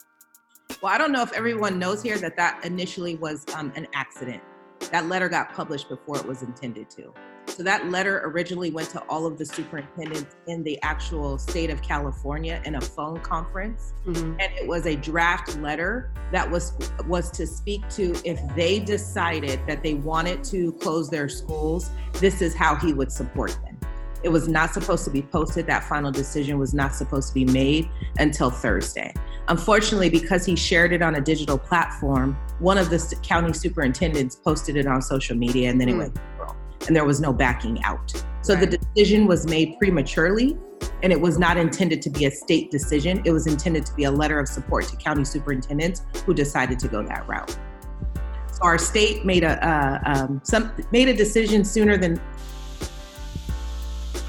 Well, 0.83 0.93
I 0.93 0.99
don't 0.99 1.13
know 1.13 1.23
if 1.23 1.33
everyone 1.33 1.79
knows 1.79 2.03
here 2.03 2.19
that 2.19 2.37
that 2.37 2.65
initially 2.65 3.17
was 3.17 3.45
um, 3.55 3.73
an 3.75 3.87
accident. 3.95 4.43
That 4.93 5.07
letter 5.07 5.29
got 5.29 5.53
published 5.53 5.89
before 5.89 6.19
it 6.19 6.27
was 6.27 6.43
intended 6.43 6.91
to. 6.91 7.13
So 7.49 7.65
that 7.65 7.91
letter 7.91 8.23
originally 8.25 8.71
went 8.71 8.89
to 8.91 9.01
all 9.09 9.27
of 9.27 9.37
the 9.37 9.45
superintendents 9.45 10.37
in 10.47 10.63
the 10.63 10.81
actual 10.83 11.39
state 11.39 11.71
of 11.71 11.83
California 11.83 12.63
in 12.65 12.77
a 12.77 12.81
phone 12.81 13.19
conference. 13.21 13.93
Mhm. 14.07 14.37
and 14.41 14.53
it 14.59 14.67
was 14.67 14.87
a 14.87 14.95
draft 14.97 15.57
letter 15.59 16.11
that 16.33 16.49
was 16.51 16.73
was 17.07 17.31
to 17.33 17.47
speak 17.47 17.87
to 17.91 18.15
if 18.25 18.39
they 18.55 18.79
decided 18.79 19.61
that 19.67 19.83
they 19.83 19.95
wanted 19.95 20.43
to 20.45 20.73
close 20.81 21.11
their 21.11 21.29
schools 21.29 21.91
this 22.15 22.41
is 22.41 22.55
how 22.55 22.75
he 22.77 22.93
would 22.95 23.13
support 23.13 23.51
them 23.65 23.77
it 24.23 24.31
was 24.31 24.49
not 24.49 24.73
supposed 24.73 25.05
to 25.05 25.11
be 25.11 25.21
posted 25.21 25.67
that 25.67 25.85
final 25.85 26.11
decision 26.11 26.59
was 26.59 26.73
not 26.73 26.95
supposed 26.95 27.29
to 27.29 27.35
be 27.35 27.45
made 27.45 27.89
until 28.19 28.49
thursday 28.51 29.13
unfortunately 29.49 30.09
because 30.09 30.47
he 30.47 30.57
shared 30.57 30.93
it 30.93 31.03
on 31.03 31.17
a 31.17 31.21
digital 31.21 31.59
platform 31.59 32.35
one 32.61 32.79
of 32.79 32.89
the 32.89 33.17
county 33.23 33.53
superintendents 33.53 34.37
posted 34.37 34.75
it 34.77 34.87
on 34.87 35.03
social 35.03 35.37
media 35.37 35.69
and 35.71 35.79
then 35.79 35.89
it 35.89 35.93
Hmm. 35.93 35.99
went 35.99 36.19
and 36.89 36.97
there 36.97 37.05
was 37.05 37.21
no 37.21 37.33
backing 37.33 37.83
out 37.85 38.13
so 38.43 38.55
Right. 38.55 38.71
the 38.71 38.79
decision 38.79 39.27
was 39.27 39.47
made 39.47 39.77
prematurely 39.79 40.57
and 41.03 41.13
it 41.13 41.21
was 41.21 41.39
not 41.39 41.57
intended 41.57 42.01
to 42.03 42.11
be 42.11 42.25
a 42.25 42.31
state 42.31 42.71
decision. 42.71 43.21
It 43.25 43.31
was 43.31 43.47
intended 43.47 43.85
to 43.87 43.95
be 43.95 44.05
a 44.05 44.11
letter 44.11 44.39
of 44.41 44.49
support 44.49 44.85
to 44.89 44.97
county 44.97 45.25
superintendents 45.25 46.03
who 46.25 46.35
decided 46.35 46.79
to 46.81 46.89
go 46.89 47.03
that 47.05 47.29
route. 47.29 47.51
So 48.53 48.63
our 48.63 48.79
state 48.79 49.25
made 49.25 49.45
a 49.45 49.55
uh, 49.65 50.01
um, 50.13 50.41
some 50.45 50.73
made 50.91 51.09
a 51.09 51.15
decision 51.15 51.65
sooner 51.65 51.97
than 51.97 52.21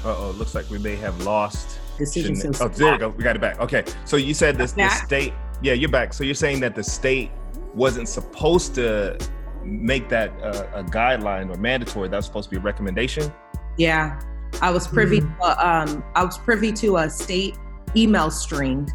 Uh 0.04 0.14
oh, 0.16 0.34
looks 0.38 0.54
like 0.54 0.68
we 0.70 0.78
may 0.78 0.96
have 0.96 1.20
lost. 1.22 1.78
decision. 1.98 2.36
So 2.36 2.50
oh, 2.60 2.68
there 2.68 2.92
we 2.92 2.98
go. 2.98 3.08
We 3.10 3.24
got 3.24 3.36
it 3.36 3.40
back. 3.40 3.58
Okay. 3.60 3.84
So 4.04 4.16
you 4.16 4.34
said 4.34 4.56
this 4.58 4.72
the 4.72 4.88
state. 4.90 5.32
Yeah, 5.62 5.72
you're 5.74 5.90
back. 5.90 6.12
So 6.12 6.24
you're 6.24 6.34
saying 6.34 6.60
that 6.60 6.74
the 6.74 6.84
state 6.84 7.30
wasn't 7.74 8.08
supposed 8.08 8.74
to 8.76 9.18
make 9.64 10.08
that 10.08 10.30
uh, 10.42 10.66
a 10.74 10.84
guideline 10.84 11.54
or 11.54 11.58
mandatory. 11.58 12.08
That 12.08 12.16
was 12.16 12.26
supposed 12.26 12.48
to 12.50 12.56
be 12.56 12.60
a 12.60 12.62
recommendation. 12.62 13.32
Yeah, 13.76 14.20
I 14.60 14.70
was 14.70 14.86
privy. 14.88 15.20
Mhm. 15.20 15.38
To, 15.38 15.68
um, 15.68 16.04
I 16.14 16.24
was 16.24 16.38
privy 16.38 16.72
to 16.72 16.96
a 16.98 17.10
state 17.10 17.56
email 17.96 18.30
string 18.30 18.88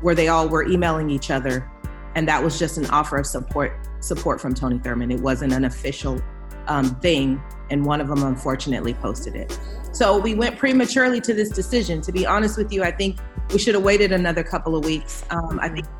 where 0.00 0.14
they 0.14 0.28
all 0.28 0.48
were 0.48 0.64
emailing 0.64 1.10
each 1.10 1.30
other, 1.30 1.70
and 2.14 2.26
that 2.28 2.42
was 2.42 2.58
just 2.58 2.78
an 2.78 2.86
offer 2.86 3.16
of 3.16 3.26
support 3.26 3.72
support 4.00 4.40
from 4.40 4.54
Tony 4.54 4.78
Thurmond. 4.78 5.12
It 5.12 5.20
wasn't 5.20 5.52
an 5.52 5.64
official 5.64 6.20
um, 6.68 6.94
thing, 7.00 7.40
and 7.70 7.84
one 7.84 8.00
of 8.00 8.08
them 8.08 8.22
unfortunately 8.22 8.94
posted 8.94 9.34
it. 9.36 9.58
So 9.92 10.18
we 10.18 10.34
went 10.34 10.56
prematurely 10.58 11.20
to 11.22 11.34
this 11.34 11.50
decision. 11.50 12.00
To 12.02 12.12
be 12.12 12.24
honest 12.26 12.56
with 12.56 12.72
you, 12.72 12.82
I 12.82 12.92
think 12.92 13.18
we 13.52 13.58
should 13.58 13.74
have 13.74 13.82
waited 13.82 14.12
another 14.12 14.42
couple 14.44 14.76
of 14.76 14.84
weeks. 14.84 15.24
Um, 15.30 15.58
I 15.60 15.68
think 15.68 15.84
th- 15.86 15.96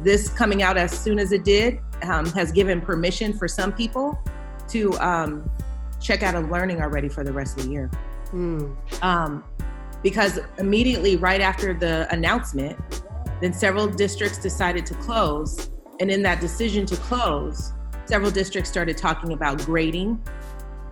this 0.00 0.28
coming 0.28 0.62
out 0.62 0.76
as 0.76 0.96
soon 0.96 1.18
as 1.18 1.32
it 1.32 1.44
did 1.44 1.78
um, 2.02 2.26
has 2.26 2.52
given 2.52 2.80
permission 2.80 3.32
for 3.32 3.48
some 3.48 3.72
people 3.72 4.18
to 4.68 4.92
um, 4.98 5.50
check 6.00 6.22
out 6.22 6.34
of 6.34 6.50
learning 6.50 6.80
already 6.80 7.08
for 7.08 7.24
the 7.24 7.32
rest 7.32 7.58
of 7.58 7.64
the 7.64 7.70
year. 7.70 7.90
Mm. 8.32 8.74
Um, 9.02 9.44
because 10.02 10.40
immediately 10.58 11.16
right 11.16 11.40
after 11.40 11.74
the 11.74 12.12
announcement, 12.12 12.78
then 13.40 13.52
several 13.52 13.86
districts 13.86 14.38
decided 14.38 14.84
to 14.86 14.94
close. 14.94 15.70
And 16.00 16.10
in 16.10 16.22
that 16.22 16.40
decision 16.40 16.86
to 16.86 16.96
close, 16.96 17.72
several 18.06 18.30
districts 18.30 18.70
started 18.70 18.96
talking 18.96 19.32
about 19.32 19.58
grading 19.64 20.20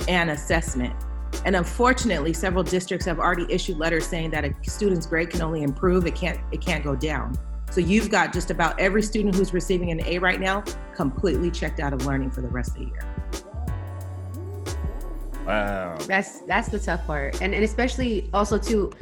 and 0.08 0.30
assessment. 0.30 0.94
And 1.44 1.56
unfortunately, 1.56 2.32
several 2.32 2.62
districts 2.62 3.06
have 3.06 3.18
already 3.18 3.46
issued 3.48 3.78
letters 3.78 4.06
saying 4.06 4.30
that 4.30 4.44
a 4.44 4.54
student's 4.62 5.06
grade 5.06 5.30
can 5.30 5.42
only 5.42 5.62
improve, 5.62 6.06
it 6.06 6.14
can't 6.14 6.38
it 6.52 6.60
can't 6.60 6.84
go 6.84 6.94
down. 6.94 7.38
So 7.70 7.80
you've 7.80 8.10
got 8.10 8.32
just 8.32 8.50
about 8.50 8.78
every 8.78 9.02
student 9.02 9.34
who's 9.34 9.52
receiving 9.54 9.90
an 9.90 10.04
A 10.04 10.18
right 10.18 10.40
now 10.40 10.64
completely 10.94 11.50
checked 11.50 11.80
out 11.80 11.92
of 11.92 12.04
learning 12.04 12.30
for 12.30 12.40
the 12.40 12.48
rest 12.48 12.72
of 12.72 12.78
the 12.78 12.86
year. 12.86 13.14
Wow. 15.46 15.96
That's 16.06 16.40
that's 16.40 16.68
the 16.68 16.78
tough 16.78 17.06
part, 17.06 17.40
and 17.40 17.54
and 17.54 17.64
especially 17.64 18.28
also 18.32 18.58
too. 18.58 18.92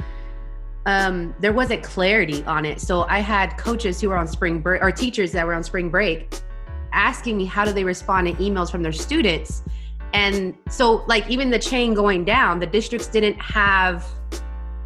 um, 0.85 1.35
there 1.39 1.53
wasn't 1.53 1.83
clarity 1.83 2.43
on 2.45 2.65
it. 2.65 2.79
So 2.81 3.03
I 3.03 3.19
had 3.19 3.57
coaches 3.57 4.01
who 4.01 4.09
were 4.09 4.17
on 4.17 4.27
spring 4.27 4.59
break 4.59 4.81
or 4.81 4.91
teachers 4.91 5.31
that 5.33 5.45
were 5.45 5.53
on 5.53 5.63
spring 5.63 5.89
break 5.89 6.33
asking 6.91 7.37
me 7.37 7.45
how 7.45 7.65
do 7.65 7.71
they 7.71 7.83
respond 7.83 8.27
to 8.27 8.33
emails 8.43 8.71
from 8.71 8.81
their 8.81 8.91
students. 8.91 9.61
And 10.13 10.55
so, 10.69 11.03
like, 11.07 11.29
even 11.29 11.51
the 11.51 11.59
chain 11.59 11.93
going 11.93 12.25
down, 12.25 12.59
the 12.59 12.65
districts 12.65 13.07
didn't 13.07 13.39
have 13.39 14.07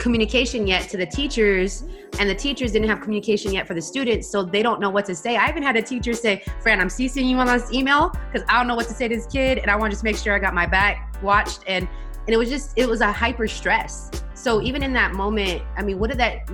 communication 0.04 0.68
yet 0.68 0.90
to 0.90 0.98
the 0.98 1.06
teachers 1.06 1.86
and 2.20 2.30
the 2.30 2.36
teachers 2.36 2.74
didn't 2.74 2.90
have 2.90 3.00
communication 3.00 3.54
yet 3.54 3.66
for 3.66 3.74
the 3.74 3.82
students 3.82 4.30
so 4.30 4.44
they 4.44 4.62
don't 4.62 4.82
know 4.82 4.90
what 4.90 5.06
to 5.06 5.16
say. 5.16 5.38
I 5.38 5.48
even 5.48 5.64
had 5.64 5.78
a 5.78 5.82
teacher 5.82 6.14
say 6.14 6.44
fran 6.62 6.82
i'm 6.82 6.90
ceasing 6.90 7.26
you 7.26 7.38
on 7.38 7.48
this 7.48 7.72
email 7.72 8.10
because 8.10 8.46
i 8.50 8.58
don't 8.58 8.68
know 8.68 8.76
what 8.76 8.88
to 8.90 8.94
say 8.94 9.08
to 9.08 9.16
this 9.16 9.26
kid 9.26 9.60
and 9.60 9.72
i 9.72 9.78
want 9.78 9.92
to 9.92 9.96
just 9.96 10.04
make 10.04 10.18
sure 10.18 10.36
i 10.36 10.40
got 10.40 10.54
my 10.54 10.66
back 10.66 11.18
watched 11.24 11.62
and 11.68 11.88
and 12.26 12.30
it 12.30 12.38
was 12.38 12.50
just 12.50 12.74
it 12.76 12.88
was 12.88 13.00
a 13.00 13.12
hyper 13.12 13.48
stress. 13.48 14.12
So 14.34 14.62
even 14.62 14.84
in 14.84 14.92
that 14.92 15.14
moment 15.14 15.64
i 15.78 15.82
mean 15.82 16.00
what 16.00 16.10
did 16.10 16.20
that 16.20 16.50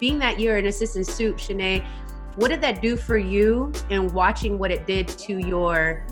being 0.00 0.18
that 0.18 0.40
you're 0.40 0.56
an 0.56 0.66
assistant 0.66 1.06
soup 1.06 1.36
Shinay, 1.36 1.86
what 2.34 2.48
did 2.48 2.60
that 2.62 2.82
do 2.82 2.96
for 2.96 3.16
you 3.16 3.72
in 3.90 4.12
watching 4.12 4.58
what 4.58 4.72
it 4.72 4.88
did 4.88 5.06
to 5.06 5.38
your 5.38 6.04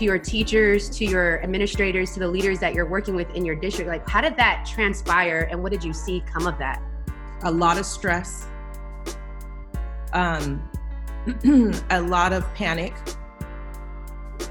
to 0.00 0.06
your 0.06 0.18
teachers, 0.18 0.88
to 0.88 1.04
your 1.04 1.42
administrators, 1.42 2.12
to 2.14 2.20
the 2.20 2.26
leaders 2.26 2.58
that 2.58 2.72
you're 2.72 2.86
working 2.86 3.14
with 3.14 3.32
in 3.34 3.44
your 3.44 3.54
district? 3.54 3.88
Like, 3.88 4.08
how 4.08 4.22
did 4.22 4.34
that 4.38 4.66
transpire 4.66 5.46
and 5.50 5.62
what 5.62 5.70
did 5.70 5.84
you 5.84 5.92
see 5.92 6.24
come 6.32 6.46
of 6.46 6.58
that? 6.58 6.82
A 7.42 7.50
lot 7.50 7.78
of 7.78 7.84
stress, 7.84 8.46
um, 10.14 10.66
a 11.90 12.00
lot 12.00 12.32
of 12.32 12.52
panic. 12.54 12.94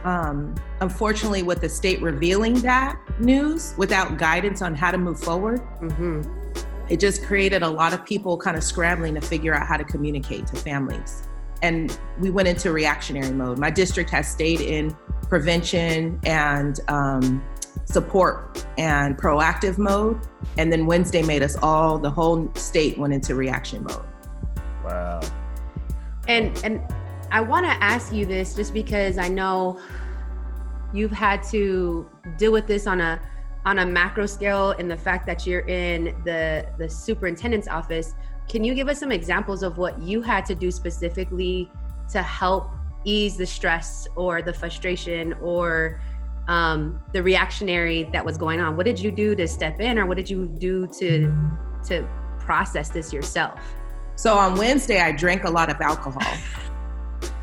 Um, 0.03 0.53
unfortunately, 0.82 1.41
with 1.41 1.62
the 1.62 1.70
state 1.70 2.00
revealing 2.00 2.53
that 2.62 3.00
news 3.20 3.74
without 3.75 4.20
guidance 4.20 4.62
on 4.62 4.75
how 4.75 4.91
to 4.91 5.00
move 5.00 5.20
forward, 5.20 5.62
mm-hmm. 5.82 6.22
it 6.89 7.00
just 7.00 7.24
created 7.24 7.63
a 7.63 7.70
lot 7.70 7.94
of 7.94 8.06
people 8.06 8.38
kind 8.38 8.56
of 8.56 8.63
scrambling 8.63 9.15
to 9.15 9.22
figure 9.22 9.56
out 9.56 9.65
how 9.65 9.77
to 9.77 9.84
communicate 9.84 10.46
to 10.48 10.56
families. 10.58 11.24
And 11.63 12.00
we 12.20 12.29
went 12.29 12.48
into 12.48 12.72
reactionary 12.72 13.34
mode. 13.34 13.58
My 13.58 13.72
district 13.72 14.12
has 14.12 14.32
stayed 14.32 14.62
in 14.62 14.96
prevention 15.29 16.19
and 16.25 16.79
um, 16.89 17.43
support 17.86 18.65
and 18.77 19.17
proactive 19.17 19.77
mode. 19.77 20.19
And 20.57 20.71
then 20.71 20.86
Wednesday 20.86 21.21
made 21.21 21.43
us 21.43 21.55
all, 21.62 21.98
the 21.98 22.09
whole 22.09 22.51
state 22.55 22.98
went 22.98 23.13
into 23.13 23.36
reaction 23.36 23.83
mode. 23.83 24.05
Wow. 24.83 25.21
And, 26.27 26.59
and 26.63 26.81
I 27.31 27.41
want 27.41 27.65
to 27.65 27.71
ask 27.83 28.12
you 28.12 28.25
this 28.25 28.55
just 28.55 28.74
because 28.74 29.17
I 29.17 29.27
know 29.27 29.79
you've 30.93 31.12
had 31.12 31.43
to 31.43 32.09
deal 32.38 32.51
with 32.51 32.67
this 32.67 32.88
on 32.88 33.00
a 33.00 33.21
on 33.65 33.79
a 33.79 33.86
macro 33.86 34.25
scale 34.25 34.71
and 34.71 34.89
the 34.89 34.98
fact 34.98 35.25
that 35.27 35.45
you're 35.45 35.67
in 35.67 36.15
the 36.24 36.65
the 36.79 36.89
superintendent's 36.89 37.67
office 37.67 38.15
can 38.48 38.63
you 38.63 38.74
give 38.74 38.88
us 38.88 39.00
some 39.00 39.12
examples 39.12 39.62
of 39.62 39.77
what 39.77 40.01
you 40.01 40.21
had 40.21 40.45
to 40.45 40.55
do 40.55 40.71
specifically 40.71 41.71
to 42.09 42.24
help 42.24 42.71
ease 43.03 43.38
the 43.38 43.46
stress 43.46 44.08
or 44.15 44.41
the 44.41 44.53
frustration 44.53 45.34
or 45.41 46.01
um, 46.48 47.01
the 47.13 47.22
reactionary 47.22 48.03
that 48.12 48.25
was 48.25 48.38
going 48.38 48.60
on? 48.60 48.75
What 48.75 48.86
did 48.86 49.00
you 49.00 49.12
do 49.12 49.36
to 49.36 49.48
step 49.48 49.79
in, 49.79 49.98
or 50.00 50.06
what 50.06 50.18
did 50.18 50.29
you 50.29 50.48
do 50.48 50.88
to 51.00 51.34
to 51.88 52.08
process 52.39 52.89
this 52.89 53.13
yourself? 53.13 53.60
So 54.15 54.38
on 54.38 54.58
Wednesday, 54.58 55.00
I 55.00 55.13
drank 55.13 55.46
a 55.46 55.50
lot 55.50 55.70
of 55.70 55.79
alcohol. 55.79 56.34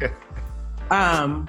um, 0.90 1.48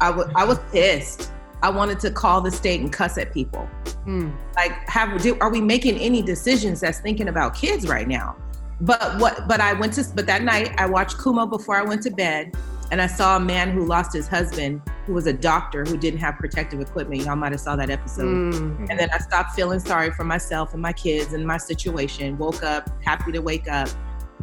I, 0.00 0.10
w- 0.10 0.30
I 0.34 0.44
was 0.44 0.58
pissed. 0.72 1.30
I 1.62 1.70
wanted 1.70 2.00
to 2.00 2.10
call 2.10 2.40
the 2.40 2.50
state 2.50 2.80
and 2.80 2.92
cuss 2.92 3.18
at 3.18 3.34
people. 3.34 3.68
Mm. 4.06 4.34
Like, 4.54 4.72
have 4.88 5.20
do, 5.20 5.36
are 5.40 5.50
we 5.50 5.60
making 5.60 5.98
any 5.98 6.22
decisions 6.22 6.80
that's 6.80 7.00
thinking 7.00 7.28
about 7.28 7.54
kids 7.54 7.86
right 7.86 8.06
now? 8.06 8.36
But 8.80 9.18
what? 9.18 9.48
But 9.48 9.60
I 9.60 9.72
went 9.72 9.94
to. 9.94 10.04
But 10.14 10.26
that 10.26 10.42
night, 10.42 10.72
I 10.78 10.86
watched 10.86 11.16
Cuomo 11.16 11.48
before 11.48 11.76
I 11.76 11.82
went 11.82 12.02
to 12.02 12.10
bed, 12.10 12.54
and 12.90 13.02
I 13.02 13.06
saw 13.06 13.36
a 13.36 13.40
man 13.40 13.70
who 13.70 13.84
lost 13.84 14.12
his 14.12 14.28
husband, 14.28 14.80
who 15.06 15.14
was 15.14 15.26
a 15.26 15.32
doctor 15.32 15.84
who 15.84 15.96
didn't 15.96 16.20
have 16.20 16.36
protective 16.36 16.80
equipment. 16.80 17.22
Y'all 17.22 17.36
might 17.36 17.52
have 17.52 17.60
saw 17.60 17.74
that 17.76 17.90
episode. 17.90 18.54
Mm. 18.54 18.90
And 18.90 18.98
then 18.98 19.08
I 19.12 19.18
stopped 19.18 19.54
feeling 19.54 19.80
sorry 19.80 20.10
for 20.12 20.24
myself 20.24 20.72
and 20.72 20.80
my 20.80 20.92
kids 20.92 21.32
and 21.32 21.44
my 21.46 21.56
situation. 21.56 22.38
Woke 22.38 22.62
up 22.62 22.88
happy 23.04 23.32
to 23.32 23.40
wake 23.40 23.68
up. 23.68 23.88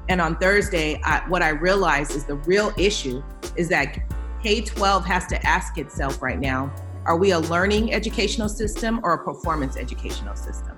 And 0.10 0.20
on 0.20 0.38
Thursday, 0.38 1.00
I, 1.04 1.24
what 1.30 1.42
I 1.42 1.50
realized 1.50 2.12
is 2.12 2.26
the 2.26 2.36
real 2.36 2.74
issue 2.78 3.24
is 3.56 3.70
that 3.70 3.98
K 4.42 4.62
12 4.62 5.06
has 5.06 5.26
to 5.28 5.46
ask 5.46 5.78
itself 5.78 6.22
right 6.22 6.40
now 6.40 6.74
are 7.06 7.18
we 7.18 7.32
a 7.32 7.40
learning 7.40 7.94
educational 7.94 8.48
system 8.48 9.02
or 9.04 9.14
a 9.14 9.24
performance 9.24 9.76
educational 9.76 10.36
system? 10.36 10.76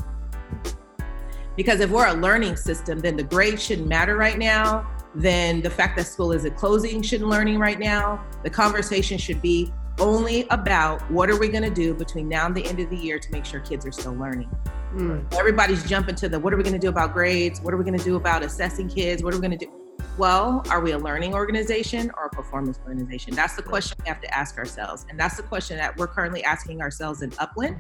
Because 1.56 1.80
if 1.80 1.90
we're 1.90 2.08
a 2.08 2.14
learning 2.14 2.58
system, 2.58 3.00
then 3.00 3.16
the 3.16 3.24
grades 3.24 3.64
shouldn't 3.64 3.88
matter 3.88 4.18
right 4.18 4.38
now 4.38 4.88
then 5.16 5.62
the 5.62 5.70
fact 5.70 5.98
that 5.98 6.06
school 6.06 6.32
isn't 6.34 6.56
closing 6.58 7.02
shouldn't 7.02 7.30
learning 7.30 7.58
right 7.58 7.80
now. 7.80 8.24
The 8.44 8.50
conversation 8.50 9.18
should 9.18 9.42
be 9.42 9.72
only 10.00 10.46
about 10.50 11.10
what 11.10 11.30
are 11.30 11.40
we 11.40 11.48
going 11.48 11.64
to 11.64 11.70
do 11.70 11.94
between 11.94 12.28
now 12.28 12.46
and 12.46 12.56
the 12.56 12.66
end 12.66 12.80
of 12.80 12.90
the 12.90 12.98
year 12.98 13.18
to 13.18 13.32
make 13.32 13.46
sure 13.46 13.62
kids 13.62 13.86
are 13.86 13.92
still 13.92 14.14
learning. 14.14 14.50
Mm. 14.94 15.34
Everybody's 15.34 15.88
jumping 15.88 16.16
to 16.16 16.30
the 16.30 16.40
what 16.40 16.54
are 16.54 16.58
we 16.58 16.64
going 16.64 16.74
to 16.74 16.80
do 16.80 16.90
about 16.90 17.14
grades? 17.14 17.62
What 17.62 17.74
are 17.74 17.78
we 17.78 17.86
going 17.86 17.98
to 17.98 18.04
do 18.04 18.18
about 18.18 18.44
assessing 18.44 18.90
kids? 18.90 19.24
What 19.24 19.34
are 19.34 19.38
we 19.38 19.48
going 19.48 19.58
to 19.58 19.66
do? 19.66 19.72
Well, 20.18 20.64
are 20.70 20.80
we 20.80 20.92
a 20.92 20.98
learning 20.98 21.34
organization 21.34 22.12
or 22.18 22.26
a 22.26 22.30
performance 22.30 22.80
organization? 22.86 23.36
That's 23.36 23.56
the 23.56 23.64
question 23.64 23.98
we 24.04 24.08
have 24.08 24.22
to 24.22 24.34
ask 24.34 24.58
ourselves. 24.58 25.06
And 25.10 25.20
that's 25.20 25.36
the 25.36 25.44
question 25.44 25.78
that 25.78 25.96
we're 25.98 26.08
currently 26.08 26.44
asking 26.44 26.82
ourselves 26.82 27.22
in 27.22 27.34
Upland 27.38 27.78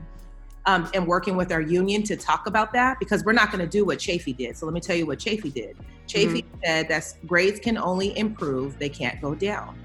um, 0.65 0.89
and 0.93 1.05
working 1.05 1.35
with 1.35 1.51
our 1.51 1.61
union 1.61 2.03
to 2.03 2.15
talk 2.15 2.47
about 2.47 2.73
that 2.73 2.99
because 2.99 3.23
we're 3.23 3.33
not 3.33 3.51
going 3.51 3.63
to 3.63 3.69
do 3.69 3.85
what 3.85 3.99
Chaffey 3.99 4.33
did. 4.33 4.57
So 4.57 4.65
let 4.65 4.73
me 4.73 4.81
tell 4.81 4.95
you 4.95 5.05
what 5.05 5.19
Chaffey 5.19 5.53
did. 5.53 5.77
Chaffey 6.07 6.41
mm-hmm. 6.41 6.57
said 6.63 6.87
that 6.89 7.13
grades 7.25 7.59
can 7.59 7.77
only 7.77 8.17
improve, 8.17 8.79
they 8.79 8.89
can't 8.89 9.21
go 9.21 9.35
down. 9.35 9.77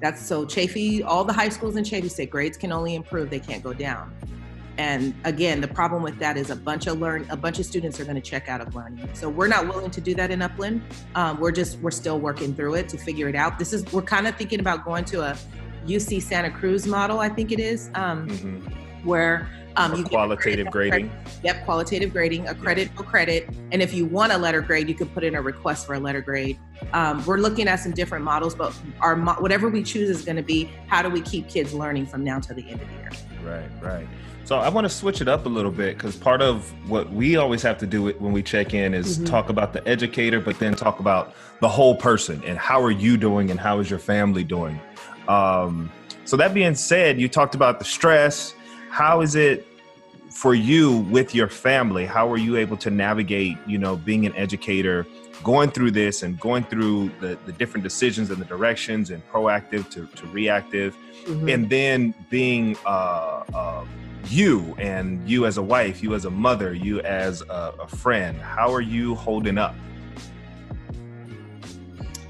That's 0.00 0.24
so 0.24 0.44
Chaffey, 0.44 1.04
all 1.04 1.24
the 1.24 1.32
high 1.32 1.48
schools 1.48 1.76
in 1.76 1.84
Chaffey 1.84 2.08
say 2.08 2.26
grades 2.26 2.56
can 2.56 2.72
only 2.72 2.94
improve, 2.94 3.30
they 3.30 3.40
can't 3.40 3.62
go 3.62 3.72
down. 3.72 4.14
And 4.78 5.14
again, 5.24 5.60
the 5.60 5.68
problem 5.68 6.02
with 6.02 6.18
that 6.18 6.36
is 6.36 6.50
a 6.50 6.56
bunch 6.56 6.86
of 6.86 6.98
learn, 6.98 7.26
a 7.30 7.36
bunch 7.36 7.58
of 7.58 7.66
students 7.66 8.00
are 8.00 8.04
going 8.04 8.16
to 8.16 8.22
check 8.22 8.48
out 8.48 8.60
of 8.60 8.74
learning. 8.74 9.08
So 9.12 9.28
we're 9.28 9.48
not 9.48 9.68
willing 9.68 9.90
to 9.90 10.00
do 10.00 10.14
that 10.14 10.30
in 10.30 10.40
Upland. 10.40 10.82
Um, 11.14 11.38
we're 11.38 11.52
just 11.52 11.78
we're 11.80 11.90
still 11.90 12.18
working 12.18 12.54
through 12.54 12.74
it 12.74 12.88
to 12.88 12.98
figure 12.98 13.28
it 13.28 13.36
out. 13.36 13.58
This 13.58 13.72
is 13.72 13.90
we're 13.92 14.02
kind 14.02 14.26
of 14.26 14.34
thinking 14.36 14.60
about 14.60 14.84
going 14.84 15.04
to 15.06 15.22
a 15.22 15.36
UC 15.86 16.22
Santa 16.22 16.50
Cruz 16.50 16.86
model, 16.86 17.20
I 17.20 17.28
think 17.28 17.52
it 17.52 17.60
is, 17.60 17.90
um, 17.94 18.28
mm-hmm. 18.28 19.06
where 19.06 19.50
um, 19.76 19.94
you 19.96 20.04
qualitative 20.04 20.70
grading. 20.70 21.10
Yep, 21.42 21.64
qualitative 21.64 22.12
grading, 22.12 22.48
a 22.48 22.54
credit 22.54 22.90
yeah. 22.94 23.02
credit. 23.02 23.48
And 23.70 23.82
if 23.82 23.94
you 23.94 24.06
want 24.06 24.32
a 24.32 24.38
letter 24.38 24.60
grade, 24.60 24.88
you 24.88 24.94
can 24.94 25.08
put 25.08 25.24
in 25.24 25.34
a 25.34 25.42
request 25.42 25.86
for 25.86 25.94
a 25.94 26.00
letter 26.00 26.20
grade. 26.20 26.58
Um, 26.92 27.24
we're 27.24 27.38
looking 27.38 27.68
at 27.68 27.76
some 27.76 27.92
different 27.92 28.24
models, 28.24 28.54
but 28.54 28.74
our 29.00 29.16
whatever 29.16 29.68
we 29.68 29.82
choose 29.82 30.10
is 30.10 30.24
going 30.24 30.36
to 30.36 30.42
be 30.42 30.70
how 30.86 31.02
do 31.02 31.08
we 31.08 31.20
keep 31.20 31.48
kids 31.48 31.72
learning 31.72 32.06
from 32.06 32.24
now 32.24 32.40
to 32.40 32.54
the 32.54 32.68
end 32.68 32.80
of 32.80 32.88
the 32.88 32.94
year. 32.94 33.10
Right, 33.44 33.70
right. 33.80 34.06
So 34.44 34.58
I 34.58 34.68
want 34.68 34.84
to 34.84 34.88
switch 34.88 35.20
it 35.20 35.28
up 35.28 35.46
a 35.46 35.48
little 35.48 35.70
bit 35.70 35.96
because 35.96 36.16
part 36.16 36.42
of 36.42 36.72
what 36.88 37.12
we 37.12 37.36
always 37.36 37.62
have 37.62 37.78
to 37.78 37.86
do 37.86 38.08
when 38.14 38.32
we 38.32 38.42
check 38.42 38.74
in 38.74 38.92
is 38.92 39.16
mm-hmm. 39.16 39.26
talk 39.26 39.48
about 39.50 39.72
the 39.72 39.86
educator, 39.88 40.40
but 40.40 40.58
then 40.58 40.74
talk 40.74 40.98
about 40.98 41.34
the 41.60 41.68
whole 41.68 41.94
person 41.94 42.42
and 42.44 42.58
how 42.58 42.82
are 42.82 42.90
you 42.90 43.16
doing 43.16 43.50
and 43.52 43.60
how 43.60 43.78
is 43.78 43.88
your 43.88 44.00
family 44.00 44.42
doing. 44.42 44.80
Um, 45.28 45.90
so 46.24 46.36
that 46.36 46.54
being 46.54 46.74
said, 46.74 47.20
you 47.20 47.28
talked 47.28 47.54
about 47.54 47.78
the 47.78 47.84
stress 47.84 48.54
how 48.92 49.22
is 49.22 49.36
it 49.36 49.66
for 50.28 50.54
you 50.54 50.98
with 51.10 51.34
your 51.34 51.48
family? 51.48 52.04
How 52.04 52.30
are 52.30 52.36
you 52.36 52.56
able 52.56 52.76
to 52.76 52.90
navigate 52.90 53.56
you 53.66 53.78
know 53.78 53.96
being 53.96 54.26
an 54.26 54.36
educator 54.36 55.06
going 55.42 55.70
through 55.70 55.92
this 55.92 56.22
and 56.22 56.38
going 56.38 56.64
through 56.64 57.10
the, 57.18 57.38
the 57.46 57.52
different 57.52 57.84
decisions 57.84 58.30
and 58.30 58.38
the 58.38 58.44
directions 58.44 59.10
and 59.10 59.26
proactive 59.30 59.88
to, 59.90 60.06
to 60.14 60.26
reactive? 60.26 60.94
Mm-hmm. 61.24 61.48
and 61.48 61.70
then 61.70 62.14
being 62.30 62.76
uh, 62.84 63.44
uh, 63.54 63.84
you 64.26 64.74
and 64.76 65.26
you 65.28 65.46
as 65.46 65.56
a 65.56 65.62
wife 65.62 66.02
you 66.02 66.16
as 66.16 66.24
a 66.24 66.30
mother 66.30 66.74
you 66.74 67.00
as 67.02 67.42
a, 67.42 67.72
a 67.78 67.86
friend 67.86 68.36
how 68.38 68.74
are 68.74 68.80
you 68.80 69.14
holding 69.14 69.56
up? 69.56 69.76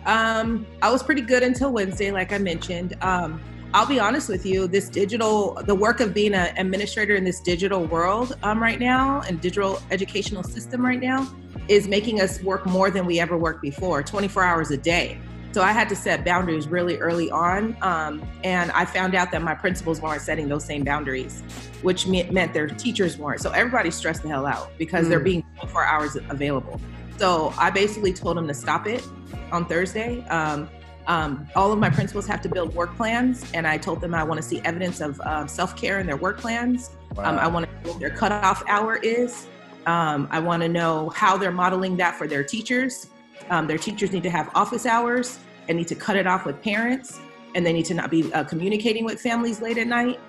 Um, 0.05 0.67
i 0.83 0.91
was 0.91 1.03
pretty 1.03 1.23
good 1.23 1.43
until 1.43 1.73
wednesday 1.73 2.11
like 2.13 2.33
i 2.33 2.39
mentioned. 2.39 2.97
Um, 3.01 3.41
I'll 3.75 3.87
be 3.87 3.99
honest 3.99 4.29
with 4.29 4.45
you, 4.45 4.67
this 4.67 4.91
digital, 4.91 5.55
the 5.65 5.75
work 5.75 6.01
of 6.01 6.13
being 6.13 6.35
an 6.35 6.55
administrator 6.59 7.15
in 7.15 7.25
this 7.25 7.41
digital 7.41 7.87
world 7.87 8.37
um, 8.43 8.63
right 8.63 8.79
now 8.79 9.23
and 9.23 9.41
digital 9.41 9.81
educational 9.91 10.43
system 10.43 10.85
right 10.85 11.01
now 11.01 11.27
is 11.69 11.89
making 11.89 12.21
us 12.21 12.43
work 12.43 12.67
more 12.67 12.91
than 12.91 13.07
we 13.07 13.19
ever 13.19 13.39
worked 13.39 13.63
before, 13.63 14.03
24 14.03 14.45
hours 14.45 14.71
a 14.73 14.77
day. 14.77 15.19
So 15.53 15.63
I 15.63 15.73
had 15.73 15.89
to 15.89 15.97
set 15.97 16.23
boundaries 16.23 16.69
really 16.69 16.99
early 16.99 17.31
on. 17.31 17.75
Um, 17.81 18.23
and 18.45 18.71
I 18.73 18.85
found 18.85 19.15
out 19.15 19.31
that 19.33 19.41
my 19.43 19.55
principals 19.55 20.03
weren't 20.03 20.21
setting 20.21 20.49
those 20.49 20.67
same 20.67 20.85
boundaries, 20.85 21.43
which 21.81 22.07
meant 22.07 22.53
their 22.53 22.67
teachers 22.67 23.17
weren't. 23.17 23.41
So 23.41 23.53
everybody's 23.53 23.95
stressed 23.95 24.23
the 24.23 24.29
hell 24.29 24.45
out 24.45 24.71
because 24.77 25.07
mm. 25.07 25.11
they're 25.11 25.21
being 25.21 25.43
24 25.57 25.85
hours 25.85 26.17
available. 26.29 26.79
So 27.17 27.55
I 27.57 27.71
basically 27.71 28.13
told 28.13 28.37
them 28.37 28.49
to 28.49 28.55
stop 28.55 28.87
it 28.87 29.07
on 29.51 29.65
Thursday. 29.65 30.27
Um, 30.29 30.69
um, 31.07 31.49
all 31.57 31.73
of 31.73 31.79
my 31.79 31.91
principals 31.91 32.27
have 32.27 32.41
to 32.43 32.49
build 32.49 32.75
work 32.75 32.95
plans, 32.97 33.45
and 33.55 33.67
I 33.67 33.77
told 33.79 34.01
them 34.01 34.15
I 34.15 34.23
want 34.23 34.41
to 34.41 34.47
see 34.47 34.61
evidence 34.61 35.01
of 35.01 35.21
um, 35.23 35.49
self 35.49 35.77
care 35.77 35.99
in 35.99 36.07
their 36.07 36.17
work 36.17 36.39
plans. 36.39 36.91
Wow. 37.17 37.31
Um, 37.31 37.39
I 37.39 37.47
want 37.49 37.67
to 37.67 37.73
know 37.73 37.93
what 37.93 38.01
their 38.01 38.11
cutoff 38.11 38.63
hour 38.69 38.97
is. 38.97 39.47
Um, 39.87 40.29
I 40.31 40.39
want 40.39 40.63
to 40.63 40.69
know 40.69 41.09
how 41.11 41.37
they're 41.37 41.51
modeling 41.51 41.97
that 41.97 42.15
for 42.17 42.29
their 42.29 42.45
teachers. 42.45 43.09
Um, 43.51 43.67
their 43.67 43.79
teachers 43.79 44.13
need 44.13 44.23
to 44.23 44.31
have 44.31 44.51
office 44.55 44.87
hours 44.87 45.41
and 45.69 45.77
need 45.77 45.89
to 45.89 45.95
cut 45.95 46.17
it 46.17 46.27
off 46.27 46.47
with 46.47 46.63
parents, 46.63 47.21
and 47.55 47.67
they 47.67 47.73
need 47.73 47.87
to 47.87 47.95
not 47.95 48.11
be 48.11 48.33
uh, 48.33 48.45
communicating 48.45 49.05
with 49.05 49.21
families 49.21 49.61
late 49.61 49.79
at 49.79 49.89
night, 49.89 50.21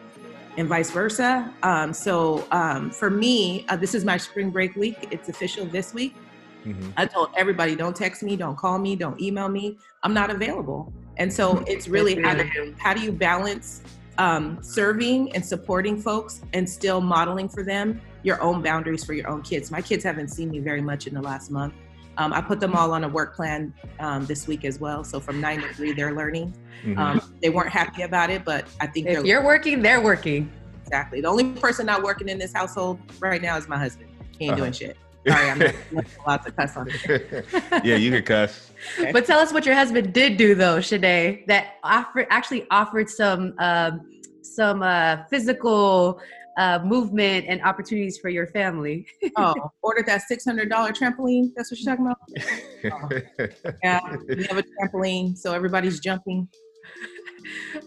and 0.58 0.68
vice 0.68 0.90
versa. 0.90 1.52
Um, 1.64 1.94
so 1.94 2.48
um, 2.52 2.90
for 2.90 3.10
me, 3.10 3.66
uh, 3.70 3.76
this 3.76 3.94
is 3.94 4.06
my 4.06 4.18
spring 4.18 4.50
break 4.50 4.76
week. 4.76 5.08
It's 5.12 5.30
official 5.30 5.66
this 5.66 5.94
week. 5.94 6.16
Mm-hmm. 6.66 6.92
I 6.98 7.06
told 7.06 7.30
everybody, 7.36 7.76
don't 7.76 7.96
text 7.96 8.24
me, 8.24 8.36
don't 8.36 8.58
call 8.58 8.80
me, 8.80 8.96
don't 8.96 9.20
email 9.22 9.50
me. 9.50 9.78
I'm 10.04 10.14
not 10.14 10.30
available. 10.30 10.92
And 11.18 11.32
so 11.32 11.64
it's 11.68 11.88
really 11.88 12.22
how 12.22 12.36
do 12.36 12.46
you, 12.46 12.76
how 12.80 12.94
do 12.94 13.02
you 13.02 13.12
balance 13.12 13.82
um, 14.18 14.60
serving 14.62 15.34
and 15.36 15.46
supporting 15.46 16.02
folks 16.02 16.42
and 16.54 16.70
still 16.70 17.02
modeling 17.02 17.50
for 17.50 17.64
them 17.64 18.02
your 18.24 18.42
own 18.42 18.62
boundaries 18.62 19.04
for 19.04 19.14
your 19.14 19.30
own 19.30 19.42
kids. 19.42 19.70
My 19.70 19.82
kids 19.82 20.04
haven't 20.04 20.30
seen 20.30 20.50
me 20.50 20.60
very 20.60 20.82
much 20.82 21.08
in 21.08 21.14
the 21.14 21.22
last 21.22 21.52
month. 21.52 21.74
Um, 22.18 22.32
I 22.32 22.42
put 22.42 22.60
them 22.60 22.76
all 22.76 22.92
on 22.92 23.04
a 23.04 23.10
work 23.10 23.36
plan 23.36 23.74
um, 24.00 24.26
this 24.26 24.48
week 24.48 24.66
as 24.66 24.80
well. 24.80 25.04
So 25.04 25.20
from 25.20 25.42
nine 25.42 25.62
to 25.62 25.74
three, 25.74 25.94
they're 25.94 26.14
learning. 26.14 26.56
Mm-hmm. 26.84 27.00
Um, 27.00 27.34
they 27.42 27.50
weren't 27.50 27.72
happy 27.72 28.04
about 28.04 28.30
it, 28.30 28.46
but 28.46 28.66
I 28.80 28.88
think 28.88 29.08
they 29.08 29.18
if 29.18 29.26
you're 29.26 29.44
working, 29.44 29.82
they're 29.82 30.02
working. 30.02 30.52
Exactly. 30.84 31.22
The 31.22 31.28
only 31.28 31.54
person 31.54 31.86
not 31.86 32.04
working 32.04 32.30
in 32.30 32.38
this 32.38 32.54
household 32.54 33.00
right 33.20 33.42
now 33.42 33.58
is 33.58 33.68
my 33.68 33.78
husband. 33.78 34.10
He 34.38 34.46
ain't 34.46 34.54
uh-huh. 34.54 34.62
doing 34.62 34.74
shit. 34.74 34.98
Sorry, 35.28 35.50
I'm 35.50 35.60
not 35.60 36.06
allowed 36.26 36.38
to 36.38 36.52
cuss 36.52 36.78
on 36.78 36.90
it. 36.90 37.46
yeah, 37.84 37.96
you 37.96 38.12
can 38.12 38.24
cuss. 38.24 38.72
Okay. 39.00 39.12
But 39.12 39.26
tell 39.26 39.40
us 39.40 39.54
what 39.54 39.66
your 39.66 39.76
husband 39.76 40.14
did 40.14 40.38
do 40.38 40.56
though, 40.56 40.78
Shinay, 40.78 41.46
that 41.48 41.76
offered 41.84 42.28
actually 42.30 42.68
offered 42.70 43.10
some 43.10 43.54
um, 43.60 44.02
some 44.42 44.84
uh, 44.84 45.24
physical 45.30 46.20
uh, 46.58 46.80
movement 46.84 47.46
and 47.48 47.62
opportunities 47.64 48.18
for 48.18 48.30
your 48.30 48.48
family. 48.48 49.08
oh, 49.38 49.56
ordered 49.82 50.06
that 50.08 50.24
six 50.24 50.44
hundred 50.46 50.70
dollar 50.70 50.92
trampoline. 50.92 51.52
That's 51.56 51.72
what 51.72 51.80
you're 51.80 51.96
talking 51.96 52.06
about. 52.06 53.22
Oh. 53.40 53.72
Yeah, 53.84 54.00
we 54.28 54.44
have 54.46 54.58
a 54.58 54.64
trampoline, 54.64 55.38
so 55.38 55.54
everybody's 55.54 56.00
jumping. 56.00 56.48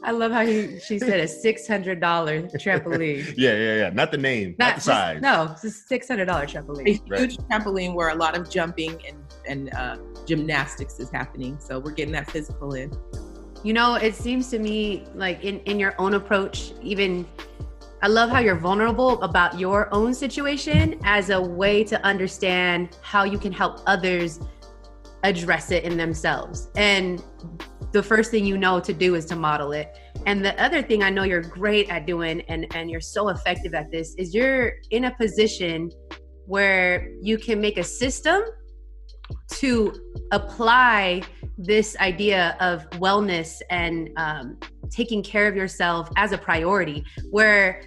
I 0.02 0.10
love 0.10 0.32
how 0.32 0.44
he 0.44 0.78
she 0.80 0.98
said 0.98 1.20
a 1.20 1.28
six 1.28 1.66
hundred 1.66 2.00
dollar 2.00 2.42
trampoline. 2.42 3.34
yeah, 3.36 3.56
yeah, 3.56 3.76
yeah. 3.76 3.90
Not 3.90 4.10
the 4.10 4.18
name, 4.18 4.54
not, 4.58 4.66
not 4.66 4.74
the 4.76 4.80
size. 4.80 5.22
No, 5.22 5.48
it's 5.52 5.64
a 5.64 5.70
six 5.70 6.08
hundred 6.08 6.26
dollar 6.26 6.46
trampoline. 6.46 6.86
A 6.86 6.92
huge 6.92 7.02
right. 7.08 7.38
trampoline 7.50 7.94
where 7.94 8.10
a 8.10 8.14
lot 8.14 8.36
of 8.36 8.50
jumping 8.50 9.00
and 9.06 9.18
and 9.48 9.74
uh, 9.74 9.96
gymnastics 10.26 10.98
is 10.98 11.10
happening. 11.10 11.58
So 11.60 11.78
we're 11.78 11.92
getting 11.92 12.12
that 12.12 12.30
physical 12.30 12.74
in. 12.74 12.92
You 13.62 13.72
know, 13.72 13.94
it 13.94 14.14
seems 14.14 14.50
to 14.50 14.58
me 14.58 15.04
like 15.14 15.44
in 15.44 15.60
in 15.60 15.80
your 15.80 15.94
own 15.98 16.14
approach, 16.14 16.72
even 16.82 17.26
I 18.02 18.08
love 18.08 18.30
how 18.30 18.40
you're 18.40 18.54
vulnerable 18.54 19.20
about 19.22 19.58
your 19.58 19.92
own 19.92 20.12
situation 20.14 21.00
as 21.04 21.30
a 21.30 21.40
way 21.40 21.82
to 21.84 22.00
understand 22.04 22.96
how 23.02 23.24
you 23.24 23.38
can 23.38 23.52
help 23.52 23.80
others 23.86 24.38
address 25.24 25.70
it 25.70 25.84
in 25.84 25.96
themselves. 25.96 26.68
And 26.76 27.22
the 27.92 28.02
first 28.02 28.30
thing 28.30 28.44
you 28.44 28.58
know 28.58 28.80
to 28.80 28.92
do 28.92 29.14
is 29.14 29.24
to 29.26 29.36
model 29.36 29.72
it. 29.72 29.98
And 30.26 30.44
the 30.44 30.60
other 30.62 30.82
thing 30.82 31.02
I 31.02 31.10
know 31.10 31.22
you're 31.22 31.40
great 31.40 31.88
at 31.88 32.06
doing 32.06 32.40
and, 32.42 32.66
and 32.74 32.90
you're 32.90 33.00
so 33.00 33.28
effective 33.28 33.74
at 33.74 33.90
this 33.90 34.14
is 34.16 34.34
you're 34.34 34.74
in 34.90 35.04
a 35.04 35.14
position 35.16 35.90
where 36.46 37.08
you 37.20 37.38
can 37.38 37.60
make 37.60 37.76
a 37.76 37.84
system 37.84 38.42
to 39.50 39.92
apply 40.32 41.22
this 41.58 41.96
idea 41.98 42.56
of 42.60 42.88
wellness 42.90 43.60
and 43.70 44.10
um, 44.16 44.58
taking 44.90 45.22
care 45.22 45.48
of 45.48 45.56
yourself 45.56 46.08
as 46.16 46.32
a 46.32 46.38
priority 46.38 47.04
where 47.30 47.82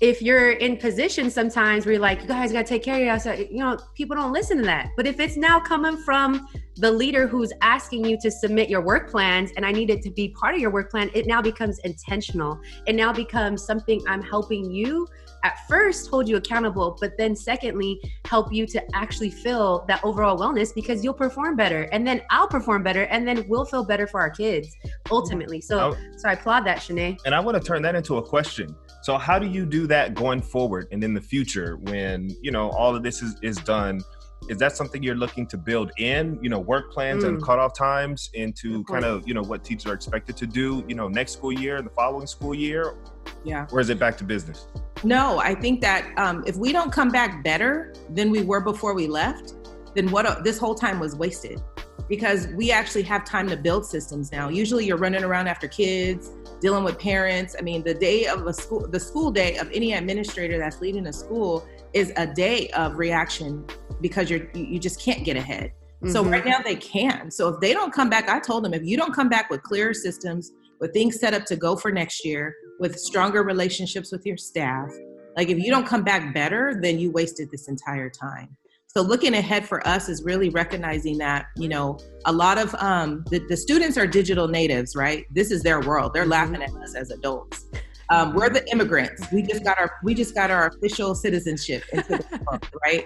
if 0.00 0.20
you're 0.20 0.52
in 0.52 0.76
position 0.76 1.30
sometimes 1.30 1.86
where 1.86 1.94
you're 1.94 2.02
like, 2.02 2.22
you 2.22 2.28
guys 2.28 2.52
got 2.52 2.66
to 2.66 2.68
take 2.68 2.82
care 2.82 2.96
of 2.96 3.00
yourself, 3.00 3.38
you 3.38 3.58
know, 3.58 3.78
people 3.94 4.14
don't 4.16 4.32
listen 4.32 4.58
to 4.58 4.64
that. 4.64 4.90
But 4.96 5.06
if 5.06 5.20
it's 5.20 5.36
now 5.36 5.58
coming 5.58 5.96
from 5.96 6.48
the 6.76 6.90
leader 6.90 7.26
who's 7.26 7.52
asking 7.62 8.04
you 8.04 8.18
to 8.20 8.30
submit 8.30 8.68
your 8.68 8.82
work 8.82 9.10
plans 9.10 9.50
and 9.56 9.64
I 9.64 9.72
need 9.72 9.88
it 9.88 10.02
to 10.02 10.10
be 10.10 10.28
part 10.28 10.54
of 10.54 10.60
your 10.60 10.70
work 10.70 10.90
plan, 10.90 11.10
it 11.14 11.26
now 11.26 11.40
becomes 11.40 11.78
intentional. 11.80 12.60
It 12.86 12.94
now 12.94 13.12
becomes 13.12 13.64
something 13.64 14.02
I'm 14.06 14.22
helping 14.22 14.70
you 14.70 15.06
at 15.42 15.66
first 15.68 16.10
hold 16.10 16.28
you 16.28 16.36
accountable, 16.36 16.98
but 17.00 17.16
then 17.16 17.36
secondly, 17.36 18.00
help 18.24 18.52
you 18.52 18.66
to 18.66 18.82
actually 18.94 19.30
feel 19.30 19.84
that 19.86 20.02
overall 20.04 20.36
wellness 20.36 20.74
because 20.74 21.04
you'll 21.04 21.14
perform 21.14 21.56
better 21.56 21.82
and 21.92 22.06
then 22.06 22.20
I'll 22.30 22.48
perform 22.48 22.82
better 22.82 23.04
and 23.04 23.26
then 23.26 23.46
we'll 23.48 23.64
feel 23.64 23.84
better 23.84 24.06
for 24.06 24.20
our 24.20 24.30
kids 24.30 24.76
ultimately. 25.10 25.60
So, 25.60 25.96
so 26.16 26.28
I 26.28 26.32
applaud 26.32 26.66
that, 26.66 26.78
Shinay. 26.78 27.18
And 27.24 27.34
I 27.34 27.40
want 27.40 27.56
to 27.56 27.62
turn 27.62 27.80
that 27.82 27.94
into 27.94 28.16
a 28.16 28.22
question. 28.22 28.74
So 29.06 29.18
how 29.18 29.38
do 29.38 29.46
you 29.46 29.64
do 29.66 29.86
that 29.86 30.14
going 30.14 30.42
forward 30.42 30.88
and 30.90 31.04
in 31.04 31.14
the 31.14 31.20
future 31.20 31.76
when, 31.76 32.36
you 32.42 32.50
know, 32.50 32.70
all 32.70 32.96
of 32.96 33.04
this 33.04 33.22
is, 33.22 33.36
is 33.40 33.56
done? 33.58 34.00
Is 34.48 34.58
that 34.58 34.76
something 34.76 35.00
you're 35.00 35.14
looking 35.14 35.46
to 35.46 35.56
build 35.56 35.92
in, 35.96 36.40
you 36.42 36.50
know, 36.50 36.58
work 36.58 36.90
plans 36.92 37.22
mm. 37.22 37.28
and 37.28 37.40
cutoff 37.40 37.72
times 37.72 38.30
into 38.34 38.82
kind 38.82 39.04
of, 39.04 39.22
you 39.28 39.32
know, 39.32 39.42
what 39.42 39.62
teachers 39.62 39.86
are 39.86 39.94
expected 39.94 40.36
to 40.38 40.46
do, 40.48 40.84
you 40.88 40.96
know, 40.96 41.06
next 41.06 41.34
school 41.34 41.52
year, 41.52 41.80
the 41.82 41.90
following 41.90 42.26
school 42.26 42.52
year? 42.52 42.96
Yeah. 43.44 43.68
Or 43.70 43.78
is 43.78 43.90
it 43.90 44.00
back 44.00 44.18
to 44.18 44.24
business? 44.24 44.66
No, 45.04 45.38
I 45.38 45.54
think 45.54 45.80
that 45.82 46.12
um, 46.18 46.42
if 46.44 46.56
we 46.56 46.72
don't 46.72 46.90
come 46.90 47.10
back 47.10 47.44
better 47.44 47.94
than 48.10 48.32
we 48.32 48.42
were 48.42 48.60
before 48.60 48.92
we 48.92 49.06
left, 49.06 49.54
then 49.94 50.10
what 50.10 50.26
a, 50.26 50.42
this 50.42 50.58
whole 50.58 50.74
time 50.74 50.98
was 50.98 51.14
wasted 51.14 51.62
because 52.08 52.48
we 52.48 52.70
actually 52.70 53.02
have 53.02 53.24
time 53.24 53.48
to 53.48 53.56
build 53.56 53.84
systems 53.84 54.30
now. 54.30 54.48
Usually 54.48 54.84
you're 54.86 54.96
running 54.96 55.24
around 55.24 55.48
after 55.48 55.66
kids, 55.66 56.30
dealing 56.60 56.84
with 56.84 56.98
parents. 56.98 57.56
I 57.58 57.62
mean, 57.62 57.82
the 57.82 57.94
day 57.94 58.26
of 58.26 58.46
a 58.46 58.52
school, 58.52 58.86
the 58.88 59.00
school 59.00 59.30
day 59.30 59.56
of 59.58 59.70
any 59.72 59.92
administrator 59.94 60.58
that's 60.58 60.80
leading 60.80 61.06
a 61.06 61.12
school 61.12 61.66
is 61.92 62.12
a 62.16 62.26
day 62.26 62.68
of 62.70 62.96
reaction 62.96 63.64
because 64.00 64.30
you're 64.30 64.48
you 64.54 64.78
just 64.78 65.00
can't 65.00 65.24
get 65.24 65.36
ahead. 65.36 65.72
Mm-hmm. 66.02 66.12
So 66.12 66.24
right 66.24 66.44
now 66.44 66.60
they 66.62 66.76
can. 66.76 67.30
So 67.30 67.48
if 67.48 67.60
they 67.60 67.72
don't 67.72 67.92
come 67.92 68.10
back, 68.10 68.28
I 68.28 68.38
told 68.38 68.64
them 68.64 68.74
if 68.74 68.84
you 68.84 68.96
don't 68.96 69.14
come 69.14 69.28
back 69.28 69.50
with 69.50 69.62
clearer 69.62 69.94
systems, 69.94 70.52
with 70.80 70.92
things 70.92 71.18
set 71.18 71.34
up 71.34 71.44
to 71.46 71.56
go 71.56 71.76
for 71.76 71.90
next 71.90 72.24
year, 72.24 72.54
with 72.78 72.98
stronger 72.98 73.42
relationships 73.42 74.12
with 74.12 74.26
your 74.26 74.36
staff, 74.36 74.90
like 75.36 75.48
if 75.48 75.58
you 75.58 75.70
don't 75.70 75.86
come 75.86 76.02
back 76.02 76.34
better, 76.34 76.78
then 76.82 76.98
you 76.98 77.10
wasted 77.10 77.50
this 77.50 77.68
entire 77.68 78.10
time. 78.10 78.56
So 78.96 79.02
looking 79.02 79.34
ahead 79.34 79.68
for 79.68 79.86
us 79.86 80.08
is 80.08 80.22
really 80.24 80.48
recognizing 80.48 81.18
that, 81.18 81.48
you 81.54 81.68
know, 81.68 81.98
a 82.24 82.32
lot 82.32 82.56
of 82.56 82.74
um, 82.76 83.26
the, 83.28 83.40
the 83.40 83.54
students 83.54 83.98
are 83.98 84.06
digital 84.06 84.48
natives, 84.48 84.96
right? 84.96 85.26
This 85.30 85.50
is 85.50 85.62
their 85.62 85.80
world. 85.80 86.14
They're 86.14 86.22
mm-hmm. 86.22 86.30
laughing 86.30 86.62
at 86.62 86.70
us 86.82 86.94
as 86.94 87.10
adults. 87.10 87.66
Um, 88.08 88.32
we're 88.32 88.48
the 88.48 88.66
immigrants. 88.72 89.30
We 89.30 89.42
just 89.42 89.64
got 89.64 89.78
our 89.78 89.98
we 90.02 90.14
just 90.14 90.34
got 90.34 90.50
our 90.50 90.68
official 90.68 91.14
citizenship 91.14 91.84
into 91.92 92.08
the 92.08 92.40
month, 92.50 92.70
right? 92.82 93.04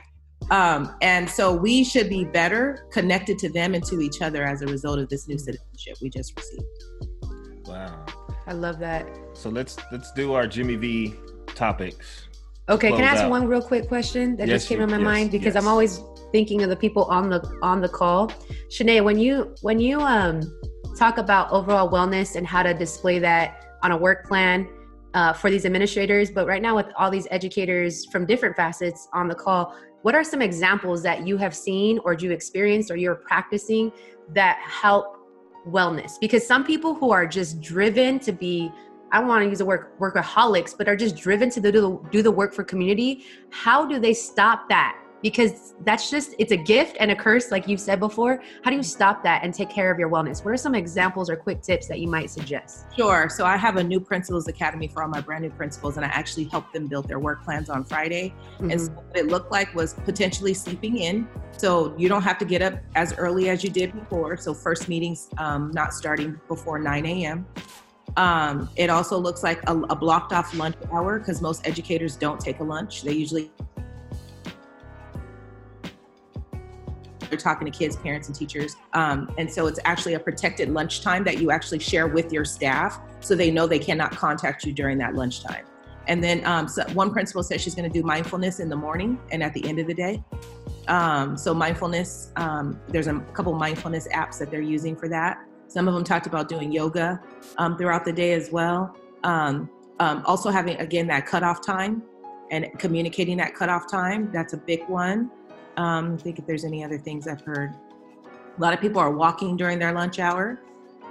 Um, 0.53 0.95
and 1.03 1.29
so 1.29 1.53
we 1.53 1.83
should 1.83 2.09
be 2.09 2.25
better 2.25 2.87
connected 2.93 3.37
to 3.41 3.49
them 3.49 3.75
and 3.75 3.83
to 3.87 4.01
each 4.01 4.23
other 4.23 4.45
as 4.45 4.63
a 4.63 4.67
result 4.67 5.01
of 5.01 5.09
this 5.09 5.27
new 5.27 5.39
citizenship 5.39 5.97
we 6.01 6.09
just 6.09 6.37
received. 6.37 7.67
Wow. 7.67 8.07
I 8.47 8.53
love 8.53 8.79
that. 8.79 9.09
So 9.33 9.51
let's 9.51 9.77
let's 9.91 10.13
do 10.13 10.35
our 10.35 10.47
Jimmy 10.47 10.77
V 10.77 11.15
topics. 11.57 12.29
Okay, 12.71 12.91
can 12.91 13.03
I 13.03 13.09
ask 13.09 13.25
out. 13.25 13.31
one 13.31 13.49
real 13.49 13.61
quick 13.61 13.89
question 13.89 14.37
that 14.37 14.47
yes, 14.47 14.61
just 14.61 14.69
came 14.69 14.81
in 14.81 14.89
my 14.89 14.97
yes, 14.97 15.05
mind 15.05 15.31
because 15.33 15.55
yes. 15.55 15.63
I'm 15.63 15.69
always 15.69 16.01
thinking 16.31 16.63
of 16.63 16.69
the 16.69 16.77
people 16.77 17.05
on 17.05 17.29
the 17.29 17.41
on 17.63 17.81
the 17.81 17.89
call. 17.89 18.29
Shinay, 18.69 19.03
when 19.03 19.19
you 19.19 19.55
when 19.63 19.81
you 19.81 20.01
um 20.01 20.41
talk 20.97 21.19
about 21.19 21.51
overall 21.51 21.91
wellness 21.91 22.37
and 22.37 22.47
how 22.47 22.63
to 22.63 22.73
display 22.73 23.19
that 23.19 23.77
on 23.83 23.91
a 23.91 23.97
work 23.97 24.25
plan 24.27 24.69
uh, 25.15 25.33
for 25.33 25.51
these 25.51 25.67
administrators, 25.67 26.31
but 26.31 26.47
right 26.47 26.63
now 26.63 26.77
with 26.77 26.87
all 26.97 27.11
these 27.11 27.27
educators 27.33 28.05
from 28.07 28.25
different 28.25 28.55
facets 28.55 29.09
on 29.13 29.27
the 29.27 29.35
call, 29.35 29.75
what 30.03 30.15
are 30.15 30.23
some 30.23 30.41
examples 30.41 31.03
that 31.03 31.27
you 31.27 31.37
have 31.37 31.57
seen 31.57 31.99
or 32.05 32.13
you 32.13 32.31
experienced 32.31 32.91
or 32.91 32.97
you're 32.97 33.17
practicing 33.17 33.91
that 34.33 34.59
help 34.59 35.17
wellness? 35.67 36.13
Because 36.21 36.47
some 36.47 36.65
people 36.65 36.95
who 36.95 37.11
are 37.11 37.27
just 37.27 37.61
driven 37.61 38.21
to 38.21 38.33
be 38.33 38.71
I 39.13 39.21
want 39.21 39.43
to 39.43 39.49
use 39.49 39.59
the 39.59 39.65
word 39.65 39.99
workaholics, 39.99 40.77
but 40.77 40.89
are 40.89 40.97
just 40.97 41.17
driven 41.17 41.51
to 41.51 41.61
do 41.61 41.73
the, 41.73 41.99
do 42.11 42.23
the 42.23 42.31
work 42.31 42.55
for 42.55 42.63
community. 42.63 43.25
How 43.51 43.85
do 43.85 43.99
they 43.99 44.15
stop 44.15 44.69
that? 44.69 44.97
Because 45.23 45.75
that's 45.85 46.11
just, 46.11 46.35
it's 46.39 46.53
a 46.53 46.57
gift 46.57 46.97
and 46.99 47.11
a 47.11 47.15
curse, 47.15 47.51
like 47.51 47.69
you've 47.69 47.81
said 47.81 48.01
before. 48.01 48.43
How 48.63 48.71
do 48.71 48.77
you 48.77 48.83
stop 48.83 49.23
that 49.25 49.45
and 49.45 49.53
take 49.53 49.69
care 49.69 49.91
of 49.91 49.99
your 49.99 50.09
wellness? 50.09 50.43
What 50.43 50.53
are 50.53 50.57
some 50.57 50.75
examples 50.75 51.29
or 51.29 51.37
quick 51.37 51.61
tips 51.61 51.89
that 51.89 52.01
you 52.01 52.09
might 52.09 52.31
suggest? 52.31 52.87
Sure. 52.97 53.29
So 53.29 53.45
I 53.45 53.59
have 53.59 53.77
a 53.77 53.85
new 53.85 54.01
principals 54.01 54.49
academy 54.49 54.89
for 54.89 55.03
all 55.03 55.11
my 55.11 55.21
brand 55.21 55.43
new 55.43 55.51
principals, 55.51 55.97
and 55.97 56.07
I 56.07 56.09
actually 56.09 56.45
helped 56.45 56.73
them 56.73 56.87
build 56.87 57.07
their 57.07 57.19
work 57.19 57.45
plans 57.45 57.69
on 57.69 57.85
Friday. 57.85 58.33
Mm-hmm. 58.55 58.71
And 58.71 58.81
so 58.81 58.93
what 58.93 59.17
it 59.19 59.27
looked 59.27 59.53
like 59.53 59.75
was 59.75 59.93
potentially 59.93 60.55
sleeping 60.55 60.97
in. 60.97 61.29
So 61.59 61.95
you 61.99 62.09
don't 62.09 62.23
have 62.23 62.39
to 62.39 62.47
get 62.47 62.63
up 62.63 62.79
as 62.95 63.13
early 63.19 63.51
as 63.51 63.63
you 63.63 63.69
did 63.69 63.93
before. 63.93 64.39
So 64.39 64.55
first 64.55 64.89
meetings 64.89 65.29
um, 65.37 65.71
not 65.75 65.93
starting 65.93 66.41
before 66.49 66.79
9 66.79 67.05
a.m. 67.05 67.47
Um, 68.17 68.69
it 68.77 68.91
also 68.91 69.19
looks 69.19 69.43
like 69.43 69.63
a, 69.69 69.77
a 69.77 69.97
blocked 69.97 70.33
off 70.33 70.55
lunch 70.55 70.77
hour 70.93 71.19
because 71.19 71.41
most 71.41 71.67
educators 71.67 72.17
don't 72.17 72.41
take 72.41 72.61
a 72.61 72.65
lunch. 72.65 73.03
They 73.03 73.13
usually 73.13 73.51
they're 77.31 77.39
talking 77.39 77.71
to 77.71 77.77
kids, 77.77 77.97
parents, 77.97 78.27
and 78.29 78.37
teachers. 78.37 78.77
Um, 78.93 79.33
and 79.39 79.51
so 79.51 79.67
it's 79.69 79.79
actually 79.85 80.15
a 80.15 80.21
protected 80.21 80.69
lunchtime 80.69 81.25
that 81.25 81.39
you 81.39 81.51
actually 81.51 81.79
share 81.79 82.09
with 82.09 82.33
your 82.33 82.45
staff 82.45 83.01
so 83.21 83.35
they 83.35 83.51
know 83.51 83.67
they 83.67 83.79
cannot 83.79 84.11
contact 84.11 84.65
you 84.65 84.73
during 84.73 84.99
that 84.99 85.15
lunchtime. 85.15 85.65
and 86.09 86.25
then 86.25 86.45
um, 86.45 86.67
so 86.67 86.83
one 86.93 87.13
principal 87.13 87.43
said 87.43 87.61
she's 87.61 87.75
going 87.75 87.89
to 87.89 87.99
do 88.01 88.05
mindfulness 88.05 88.59
in 88.59 88.69
the 88.69 88.77
morning 88.77 89.21
and 89.31 89.43
at 89.43 89.55
the 89.55 89.65
end 89.69 89.79
of 89.79 89.87
the 89.87 89.95
day. 89.95 90.23
Um, 90.89 91.37
so 91.37 91.55
mindfulness, 91.55 92.33
um, 92.37 92.81
there's 92.89 93.07
a 93.07 93.21
couple 93.33 93.53
mindfulness 93.53 94.09
apps 94.09 94.39
that 94.39 94.51
they're 94.51 94.61
using 94.61 94.97
for 94.97 95.09
that. 95.09 95.45
Some 95.71 95.87
of 95.87 95.95
them 95.95 96.03
talked 96.03 96.27
about 96.27 96.49
doing 96.49 96.73
yoga 96.73 97.21
um, 97.57 97.79
throughout 97.79 98.05
the 98.05 98.13
day 98.13 98.33
as 98.33 98.51
well. 98.51 98.97
Um, 99.23 99.71
um, 100.01 100.25
also 100.27 100.51
having 100.51 100.77
again 100.79 101.07
that 101.07 101.27
cutoff 101.27 101.65
time 101.65 102.03
and 102.51 102.67
communicating 102.79 103.37
that 103.37 103.55
cutoff 103.55 103.89
time. 103.89 104.33
That's 104.33 104.53
a 104.53 104.57
big 104.57 104.89
one. 104.89 105.31
Um, 105.77 106.15
I 106.15 106.17
think 106.17 106.41
if 106.41 106.47
there's 106.47 106.65
any 106.65 106.83
other 106.83 106.99
things 106.99 107.29
I've 107.29 107.43
heard. 107.43 107.75
A 108.57 108.61
lot 108.61 108.75
of 108.75 108.81
people 108.81 109.01
are 109.01 109.13
walking 109.13 109.57
during 109.57 109.79
their 109.79 109.93
lunch 109.93 110.19
hour, 110.19 110.61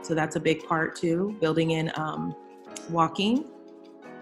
so 0.01 0.13
that's 0.13 0.35
a 0.35 0.39
big 0.41 0.67
part 0.67 0.93
too. 0.93 1.37
Building 1.39 1.71
in 1.71 1.89
um, 1.95 2.35
walking. 2.89 3.45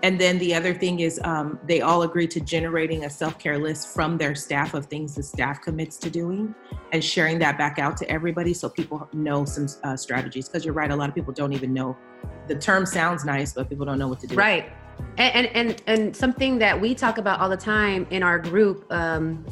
And 0.04 0.20
then 0.20 0.38
the 0.38 0.54
other 0.54 0.74
thing 0.74 1.00
is 1.00 1.20
um, 1.24 1.60
they 1.66 1.82
all 1.82 2.04
agree 2.04 2.28
to 2.28 2.40
generating 2.40 3.06
a 3.06 3.10
self 3.10 3.40
care 3.40 3.58
list 3.58 3.94
from 3.94 4.18
their 4.18 4.36
staff 4.36 4.74
of 4.74 4.86
things 4.86 5.16
the 5.16 5.24
staff 5.24 5.62
commits 5.62 5.98
to 5.98 6.10
doing 6.10 6.54
and 6.92 7.04
sharing 7.04 7.40
that 7.40 7.58
back 7.58 7.80
out 7.80 7.98
to 7.98 8.10
everybody 8.10 8.54
so 8.54 8.70
people 8.70 9.10
know 9.14 9.44
some 9.44 9.68
uh, 9.84 9.96
strategies. 9.96 10.48
Because 10.48 10.66
you're 10.66 10.74
right, 10.74 10.92
a 10.92 10.96
lot 10.96 11.10
of 11.10 11.16
people 11.16 11.34
don't 11.34 11.54
even 11.54 11.74
know. 11.74 11.98
The 12.48 12.56
term 12.56 12.86
sounds 12.86 13.26
nice, 13.26 13.54
but 13.54 13.70
people 13.70 13.86
don't 13.86 13.98
know 13.98 14.08
what 14.08 14.20
to 14.22 14.28
do. 14.28 14.36
Right. 14.36 14.72
And, 15.18 15.48
and 15.48 15.56
and 15.56 15.84
and 15.88 16.16
something 16.16 16.58
that 16.60 16.80
we 16.80 16.96
talk 16.96 17.18
about 17.18 17.40
all 17.40 17.50
the 17.50 17.58
time 17.58 18.08
in 18.10 18.24
our 18.24 18.40
group 18.40 18.86
um, 18.92 19.46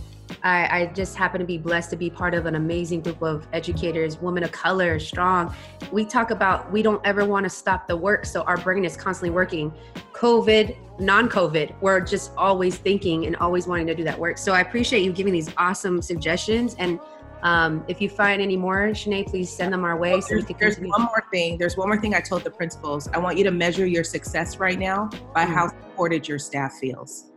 I, 0.44 0.82
I, 0.82 0.86
just 0.88 1.16
happen 1.16 1.40
to 1.40 1.46
be 1.46 1.58
blessed 1.58 1.90
to 1.92 1.96
be 1.96 2.10
part 2.10 2.34
of 2.34 2.46
an 2.46 2.56
amazing 2.56 3.02
group 3.02 3.22
of 3.22 3.48
educators, 3.54 4.20
women 4.20 4.44
of 4.44 4.52
color, 4.52 5.00
strong. 5.00 5.54
We 5.92 6.06
talk 6.06 6.32
about 6.32 6.72
we 6.72 6.82
don't 6.82 7.02
ever 7.06 7.26
want 7.26 7.44
to 7.46 7.50
stop 7.50 7.88
the 7.88 7.98
work, 7.98 8.26
so 8.26 8.42
our 8.44 8.58
brain 8.58 8.86
is 8.86 8.96
constantly 8.96 9.32
working. 9.32 9.74
COVID, 10.14 10.78
non 11.00 11.30
COVID, 11.30 11.76
we're 11.82 12.00
just 12.00 12.32
always 12.38 12.78
thinking 12.78 13.26
and 13.26 13.36
always 13.38 13.68
wanting 13.68 13.88
to 13.88 13.96
do 13.96 14.04
that 14.04 14.18
work. 14.18 14.38
So 14.38 14.54
I 14.54 14.62
appreciate 14.62 15.04
you 15.04 15.12
giving 15.12 15.34
these 15.34 15.52
awesome 15.58 16.02
suggestions. 16.02 16.76
And 16.80 17.00
um, 17.44 17.84
if 17.88 18.02
you 18.02 18.10
find 18.10 18.42
any 18.42 18.58
more, 18.58 18.88
Shinay, 18.88 19.28
please 19.28 19.50
send 19.50 19.74
them 19.74 19.84
our 19.84 19.98
way. 19.98 20.20
So 20.22 20.30
there's, 20.30 20.46
there's 20.60 20.80
one 20.80 21.04
more 21.04 21.24
thing. 21.32 21.58
There's 21.58 21.78
one 21.78 21.88
more 21.88 22.00
thing 22.00 22.16
I 22.16 22.20
told 22.20 22.44
the 22.44 22.50
principals. 22.50 23.08
I 23.10 23.20
want 23.20 23.38
you 23.38 23.44
to 23.44 23.52
measure 23.52 23.86
your 23.86 24.04
success 24.04 24.58
right 24.58 24.80
now 24.80 25.10
by 25.34 25.46
mm. 25.46 25.54
how 25.54 25.68
supported 25.68 26.28
your 26.28 26.40
staff 26.40 26.74
feels. 26.74 27.32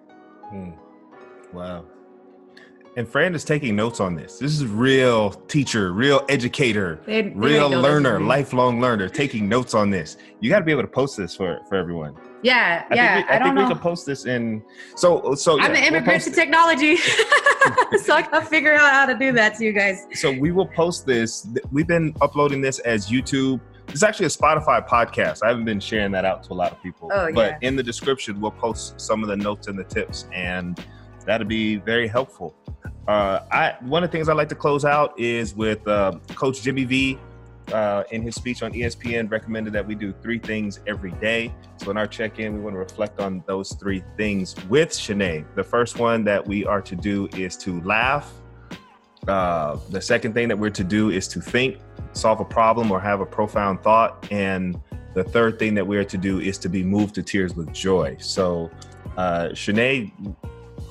Mm. 0.53 0.75
Wow. 1.53 1.85
And 2.99 3.09
Fran 3.09 3.33
is 3.37 3.45
taking 3.45 3.77
notes 3.77 4.01
on 4.01 4.17
this. 4.17 4.41
This 4.41 4.53
is 4.55 4.67
real 4.67 5.31
teacher, 5.31 5.93
real 5.93 6.25
educator, 6.29 6.99
they, 7.07 7.23
they 7.23 7.29
real 7.29 7.71
learner, 7.71 8.19
lifelong 8.19 8.81
learner, 8.81 9.09
taking 9.09 9.49
notes 9.49 9.73
on 9.73 9.89
this. 9.89 10.17
You 10.41 10.51
got 10.51 10.59
to 10.59 10.65
be 10.65 10.73
able 10.73 10.83
to 10.83 10.89
post 10.89 11.17
this 11.17 11.33
for 11.37 11.61
for 11.69 11.77
everyone. 11.77 12.17
Yeah, 12.43 12.85
I 12.91 12.95
yeah. 12.97 13.15
Think 13.15 13.29
we, 13.29 13.33
I, 13.33 13.37
I 13.37 13.43
think 13.45 13.55
know. 13.55 13.63
we 13.63 13.69
can 13.69 13.79
post 13.79 14.05
this 14.05 14.27
in. 14.27 14.65
So, 14.97 15.37
so 15.37 15.59
yeah, 15.59 15.67
I'm 15.67 15.77
an 15.77 15.85
immigrant 15.85 16.25
we'll 16.25 16.35
to 16.35 16.41
technology, 16.41 16.97
so 18.03 18.15
I 18.15 18.23
can 18.23 18.45
figure 18.45 18.75
out 18.75 18.91
how 18.91 19.07
to 19.07 19.15
do 19.17 19.31
that 19.31 19.55
to 19.59 19.65
you 19.65 19.73
guys. 19.73 20.05
So 20.15 20.33
we 20.33 20.51
will 20.51 20.67
post 20.67 21.07
this. 21.07 21.47
We've 21.71 21.87
been 21.87 22.17
uploading 22.21 22.61
this 22.61 22.81
as 22.81 23.09
YouTube. 23.09 23.61
It's 23.91 24.03
actually 24.03 24.27
a 24.27 24.31
Spotify 24.31 24.85
podcast. 24.85 25.45
I 25.45 25.49
haven't 25.51 25.67
been 25.67 25.79
sharing 25.79 26.11
that 26.13 26.25
out 26.25 26.43
to 26.43 26.53
a 26.53 26.55
lot 26.55 26.73
of 26.73 26.83
people. 26.83 27.11
Oh, 27.13 27.33
but 27.33 27.59
yeah. 27.63 27.69
in 27.69 27.77
the 27.77 27.83
description, 27.85 28.41
we'll 28.41 28.51
post 28.51 29.01
some 29.01 29.23
of 29.23 29.29
the 29.29 29.37
notes 29.37 29.69
and 29.69 29.79
the 29.79 29.85
tips, 29.85 30.27
and 30.35 30.85
that'll 31.29 31.47
be 31.47 31.77
very 31.77 32.09
helpful. 32.09 32.57
Uh, 33.07 33.41
I 33.53 33.77
one 33.83 34.03
of 34.03 34.11
the 34.11 34.17
things 34.17 34.31
I 34.31 34.33
like 34.33 34.49
to 34.49 34.55
close 34.55 34.85
out 34.85 35.19
is 35.21 35.55
with 35.55 35.87
uh, 35.87 36.19
Coach 36.35 36.63
Jimmy 36.63 36.85
V. 36.85 37.19
Uh, 37.73 38.03
in 38.13 38.23
his 38.23 38.35
speech 38.35 38.63
on 38.63 38.73
ESPN, 38.73 39.31
recommended 39.31 39.75
that 39.75 39.87
we 39.87 39.95
do 39.95 40.11
three 40.23 40.39
things 40.39 40.81
every 40.87 41.11
day. 41.21 41.55
So 41.77 41.91
in 41.91 41.99
our 41.99 42.07
check-in, 42.07 42.55
we 42.55 42.61
want 42.61 42.73
to 42.73 42.79
reflect 42.79 43.21
on 43.21 43.45
those 43.47 43.75
three 43.75 44.03
things 44.17 44.57
with 44.71 44.89
Shinay. 44.89 45.45
The 45.55 45.63
first 45.63 45.99
one 45.99 46.25
that 46.25 46.47
we 46.47 46.65
are 46.65 46.81
to 46.81 46.97
do 46.97 47.29
is 47.37 47.59
to 47.59 47.83
laugh. 47.83 48.33
Uh, 49.27 49.77
the 49.91 50.01
second 50.01 50.33
thing 50.33 50.49
that 50.49 50.59
we're 50.59 50.71
to 50.71 50.83
do 50.83 51.11
is 51.11 51.29
to 51.29 51.43
think, 51.43 51.77
solve 52.15 52.41
a 52.41 52.45
problem, 52.47 52.91
or 52.91 53.01
have 53.01 53.21
a 53.21 53.27
profound 53.27 53.83
thought. 53.83 54.27
And 54.31 54.81
the 55.13 55.25
third 55.25 55.59
thing 55.59 55.75
that 55.75 55.87
we 55.87 55.99
are 55.99 56.05
to 56.05 56.17
do 56.17 56.41
is 56.41 56.57
to 56.59 56.71
be 56.71 56.83
moved 56.83 57.17
to 57.17 57.23
tears 57.23 57.55
with 57.55 57.71
joy. 57.75 58.17
So, 58.19 58.71
uh, 59.19 59.49
Shinay, 59.53 60.11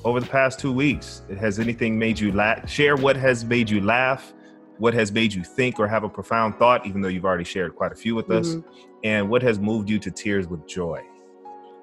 over 0.04 0.20
the 0.20 0.26
past 0.26 0.58
two 0.58 0.72
weeks? 0.72 1.22
Has 1.38 1.58
anything 1.58 1.98
made 1.98 2.18
you 2.18 2.32
laugh? 2.32 2.68
Share 2.68 2.96
what 2.96 3.16
has 3.16 3.44
made 3.44 3.68
you 3.68 3.80
laugh, 3.80 4.32
what 4.78 4.94
has 4.94 5.12
made 5.12 5.32
you 5.32 5.42
think 5.42 5.78
or 5.78 5.88
have 5.88 6.04
a 6.04 6.08
profound 6.08 6.56
thought, 6.56 6.86
even 6.86 7.00
though 7.00 7.08
you've 7.08 7.24
already 7.24 7.44
shared 7.44 7.74
quite 7.74 7.92
a 7.92 7.96
few 7.96 8.14
with 8.14 8.28
mm-hmm. 8.28 8.58
us, 8.58 8.64
and 9.04 9.28
what 9.28 9.42
has 9.42 9.58
moved 9.58 9.88
you 9.88 9.98
to 9.98 10.10
tears 10.10 10.46
with 10.46 10.66
joy. 10.66 11.04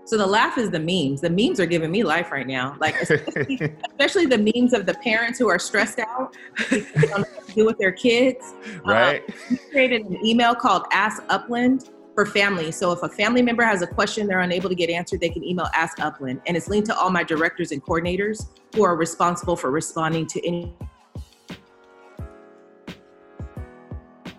So 0.05 0.17
the 0.17 0.27
laugh 0.27 0.59
is 0.59 0.69
the 0.69 0.79
memes. 0.79 1.21
The 1.21 1.31
memes 1.31 1.59
are 1.59 1.65
giving 1.65 1.89
me 1.89 2.03
life 2.03 2.31
right 2.31 2.45
now. 2.45 2.77
Like 2.79 2.95
especially, 3.01 3.59
especially 3.89 4.25
the 4.27 4.37
memes 4.37 4.73
of 4.73 4.85
the 4.85 4.93
parents 4.95 5.39
who 5.39 5.49
are 5.49 5.57
stressed 5.57 5.97
out 5.99 6.35
do 6.69 7.65
with 7.65 7.79
their 7.79 7.91
kids. 7.91 8.53
Right. 8.85 9.23
Um, 9.27 9.35
we 9.49 9.57
created 9.71 10.05
an 10.05 10.23
email 10.23 10.53
called 10.53 10.83
Ask 10.91 11.23
Upland 11.29 11.89
for 12.15 12.25
family. 12.25 12.71
So 12.71 12.93
if 12.93 13.03
a 13.03 13.09
family 13.09 13.41
member 13.41 13.63
has 13.63 13.81
a 13.81 13.87
question 13.87 14.25
they're 14.25 14.39
unable 14.39 14.69
to 14.69 14.75
get 14.75 14.89
answered, 14.89 15.19
they 15.19 15.29
can 15.29 15.43
email 15.43 15.67
Ask 15.75 15.99
Upland. 15.99 16.41
And 16.47 16.55
it's 16.55 16.69
linked 16.69 16.87
to 16.87 16.97
all 16.97 17.11
my 17.11 17.23
directors 17.23 17.71
and 17.71 17.83
coordinators 17.83 18.47
who 18.73 18.83
are 18.83 18.95
responsible 18.95 19.57
for 19.57 19.69
responding 19.69 20.25
to 20.27 20.47
any. 20.47 20.73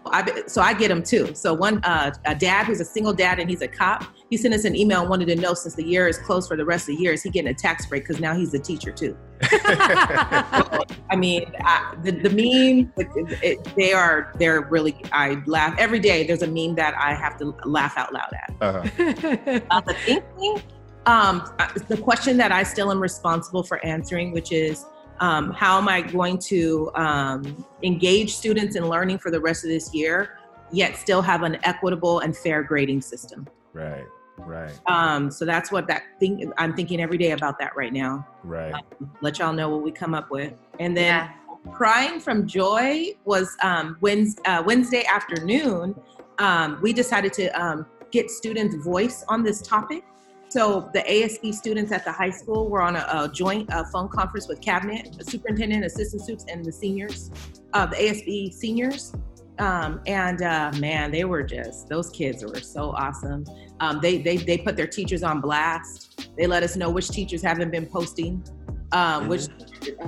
I, 0.06 0.44
so 0.46 0.62
I 0.62 0.72
get 0.72 0.88
them 0.88 1.02
too. 1.02 1.34
So 1.34 1.52
one, 1.52 1.84
uh, 1.84 2.12
a 2.24 2.34
dad 2.34 2.66
who's 2.66 2.80
a 2.80 2.84
single 2.84 3.12
dad 3.12 3.38
and 3.38 3.50
he's 3.50 3.60
a 3.60 3.68
cop, 3.68 4.04
he 4.30 4.36
sent 4.36 4.54
us 4.54 4.64
an 4.64 4.74
email 4.74 5.02
and 5.02 5.10
wanted 5.10 5.26
to 5.26 5.36
know 5.36 5.54
since 5.54 5.74
the 5.74 5.84
year 5.84 6.08
is 6.08 6.18
closed 6.18 6.48
for 6.48 6.56
the 6.56 6.64
rest 6.64 6.88
of 6.88 6.96
the 6.96 7.02
year, 7.02 7.12
is 7.12 7.22
he 7.22 7.30
getting 7.30 7.50
a 7.50 7.54
tax 7.54 7.86
break? 7.86 8.02
Because 8.02 8.20
now 8.20 8.34
he's 8.34 8.52
a 8.54 8.58
teacher 8.58 8.90
too. 8.90 9.16
I 9.42 11.16
mean, 11.16 11.44
I, 11.60 11.94
the, 12.02 12.10
the 12.10 12.30
meme, 12.30 12.92
it, 12.96 13.38
it, 13.42 13.76
they 13.76 13.92
are, 13.92 14.32
they're 14.38 14.62
really, 14.62 14.96
I 15.12 15.42
laugh 15.46 15.76
every 15.78 16.00
day. 16.00 16.26
There's 16.26 16.42
a 16.42 16.46
meme 16.46 16.74
that 16.76 16.94
I 16.98 17.14
have 17.14 17.38
to 17.38 17.54
laugh 17.64 17.96
out 17.96 18.12
loud 18.12 18.32
at. 18.32 18.54
Uh-huh. 18.60 19.60
uh, 19.70 19.80
the 19.82 19.94
thinking, 19.94 20.62
um, 21.06 21.48
uh, 21.60 21.68
the 21.88 21.96
question 21.96 22.36
that 22.38 22.50
I 22.50 22.64
still 22.64 22.90
am 22.90 23.00
responsible 23.00 23.62
for 23.62 23.84
answering, 23.84 24.32
which 24.32 24.50
is, 24.50 24.86
um, 25.20 25.52
how 25.52 25.78
am 25.78 25.88
I 25.88 26.02
going 26.02 26.38
to 26.38 26.90
um, 26.94 27.64
engage 27.82 28.34
students 28.34 28.74
in 28.74 28.88
learning 28.88 29.18
for 29.18 29.30
the 29.30 29.40
rest 29.40 29.64
of 29.64 29.70
this 29.70 29.94
year, 29.94 30.38
yet 30.72 30.96
still 30.96 31.22
have 31.22 31.42
an 31.42 31.58
equitable 31.62 32.18
and 32.18 32.36
fair 32.36 32.62
grading 32.62 33.02
system? 33.02 33.46
Right. 33.72 34.04
Right. 34.38 34.72
Um, 34.86 35.30
so 35.30 35.44
that's 35.44 35.72
what 35.72 35.86
that 35.88 36.02
thing 36.20 36.52
I'm 36.58 36.74
thinking 36.74 37.00
every 37.00 37.18
day 37.18 37.32
about 37.32 37.58
that 37.58 37.74
right 37.76 37.92
now. 37.92 38.26
Right. 38.44 38.74
Um, 38.74 39.10
let 39.20 39.38
y'all 39.38 39.52
know 39.52 39.68
what 39.68 39.82
we 39.82 39.90
come 39.90 40.14
up 40.14 40.30
with. 40.30 40.52
And 40.78 40.96
then 40.96 41.28
yeah. 41.28 41.72
crying 41.72 42.20
from 42.20 42.46
joy 42.46 43.12
was 43.24 43.56
um, 43.62 43.96
Wednesday, 44.00 44.42
uh, 44.44 44.62
Wednesday 44.62 45.04
afternoon. 45.06 45.94
Um, 46.38 46.78
we 46.82 46.92
decided 46.92 47.32
to 47.34 47.48
um, 47.60 47.86
get 48.10 48.30
students' 48.30 48.76
voice 48.76 49.24
on 49.28 49.42
this 49.42 49.62
topic. 49.62 50.04
So 50.48 50.90
the 50.94 51.00
ASB 51.00 51.52
students 51.54 51.90
at 51.92 52.04
the 52.04 52.12
high 52.12 52.30
school 52.30 52.68
were 52.68 52.80
on 52.80 52.96
a, 52.96 53.06
a 53.10 53.30
joint 53.32 53.72
uh, 53.72 53.84
phone 53.92 54.08
conference 54.08 54.48
with 54.48 54.60
cabinet, 54.60 55.16
superintendent, 55.26 55.84
assistant 55.84 56.22
supes, 56.22 56.44
and 56.48 56.64
the 56.64 56.72
seniors, 56.72 57.30
uh, 57.72 57.86
the 57.86 57.96
ASB 57.96 58.52
seniors. 58.52 59.12
Um, 59.58 60.00
and 60.06 60.42
uh, 60.42 60.72
man, 60.78 61.10
they 61.10 61.24
were 61.24 61.42
just 61.42 61.88
those 61.88 62.10
kids 62.10 62.44
were 62.44 62.60
so 62.60 62.90
awesome. 62.90 63.44
Um, 63.80 64.00
they 64.00 64.18
they 64.18 64.36
they 64.36 64.58
put 64.58 64.76
their 64.76 64.86
teachers 64.86 65.22
on 65.22 65.40
blast. 65.40 66.30
They 66.36 66.46
let 66.46 66.62
us 66.62 66.76
know 66.76 66.90
which 66.90 67.08
teachers 67.08 67.42
haven't 67.42 67.70
been 67.70 67.86
posting. 67.86 68.44
Um, 68.92 69.28
which 69.28 69.48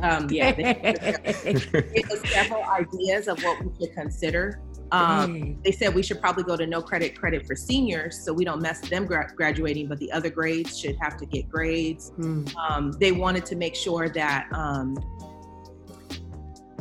um, 0.02 0.28
yeah, 0.30 0.52
they, 0.52 0.74
gave 1.44 2.10
us 2.10 2.30
several 2.30 2.62
ideas 2.64 3.28
of 3.28 3.42
what 3.42 3.64
we 3.64 3.70
should 3.86 3.94
consider. 3.94 4.60
Um, 4.92 5.58
they 5.64 5.72
said 5.72 5.94
we 5.94 6.02
should 6.02 6.20
probably 6.20 6.44
go 6.44 6.56
to 6.56 6.66
no 6.66 6.80
credit 6.80 7.18
credit 7.18 7.46
for 7.46 7.54
seniors, 7.54 8.18
so 8.24 8.32
we 8.32 8.44
don't 8.44 8.62
mess 8.62 8.80
them 8.88 9.04
gra- 9.04 9.30
graduating, 9.34 9.88
but 9.88 9.98
the 9.98 10.10
other 10.12 10.30
grades 10.30 10.78
should 10.78 10.96
have 11.00 11.16
to 11.18 11.26
get 11.26 11.48
grades. 11.48 12.12
Mm. 12.18 12.54
Um, 12.56 12.92
they 12.92 13.12
wanted 13.12 13.44
to 13.46 13.56
make 13.56 13.74
sure 13.74 14.08
that 14.08 14.48
um, 14.52 14.96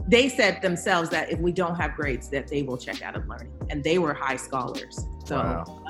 they 0.08 0.30
said 0.30 0.62
themselves 0.62 1.10
that 1.10 1.32
if 1.32 1.40
we 1.40 1.52
don't 1.52 1.76
have 1.76 1.96
grades, 1.96 2.30
that 2.30 2.48
they 2.48 2.64
will 2.64 2.78
check 2.78 3.02
out 3.02 3.18
of 3.18 3.28
learning, 3.28 3.52
and 3.70 3.84
they 3.84 4.00
were 4.00 4.14
high 4.14 4.38
scholars. 4.38 5.06
So, 5.26 5.36
wow. 5.36 5.84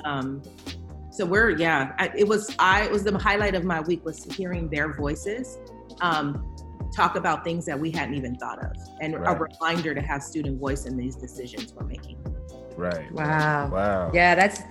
So 1.17 1.25
we're 1.25 1.49
yeah. 1.51 1.93
I, 1.97 2.11
it 2.15 2.27
was 2.27 2.55
I 2.59 2.83
it 2.83 2.91
was 2.91 3.03
the 3.03 3.17
highlight 3.17 3.55
of 3.55 3.63
my 3.63 3.81
week 3.81 4.05
was 4.05 4.23
hearing 4.23 4.69
their 4.69 4.93
voices 4.93 5.57
um, 6.01 6.55
talk 6.95 7.15
about 7.15 7.43
things 7.43 7.65
that 7.65 7.79
we 7.79 7.89
hadn't 7.89 8.13
even 8.13 8.35
thought 8.35 8.63
of, 8.63 8.75
and 9.01 9.19
right. 9.19 9.35
a 9.35 9.39
reminder 9.39 9.95
to 9.95 10.01
have 10.01 10.21
student 10.21 10.59
voice 10.59 10.85
in 10.85 10.95
these 10.95 11.15
decisions 11.15 11.73
we're 11.73 11.87
making. 11.87 12.17
Right. 12.75 13.11
Wow. 13.11 13.69
Wow. 13.71 14.11
Yeah, 14.13 14.35
that's. 14.35 14.61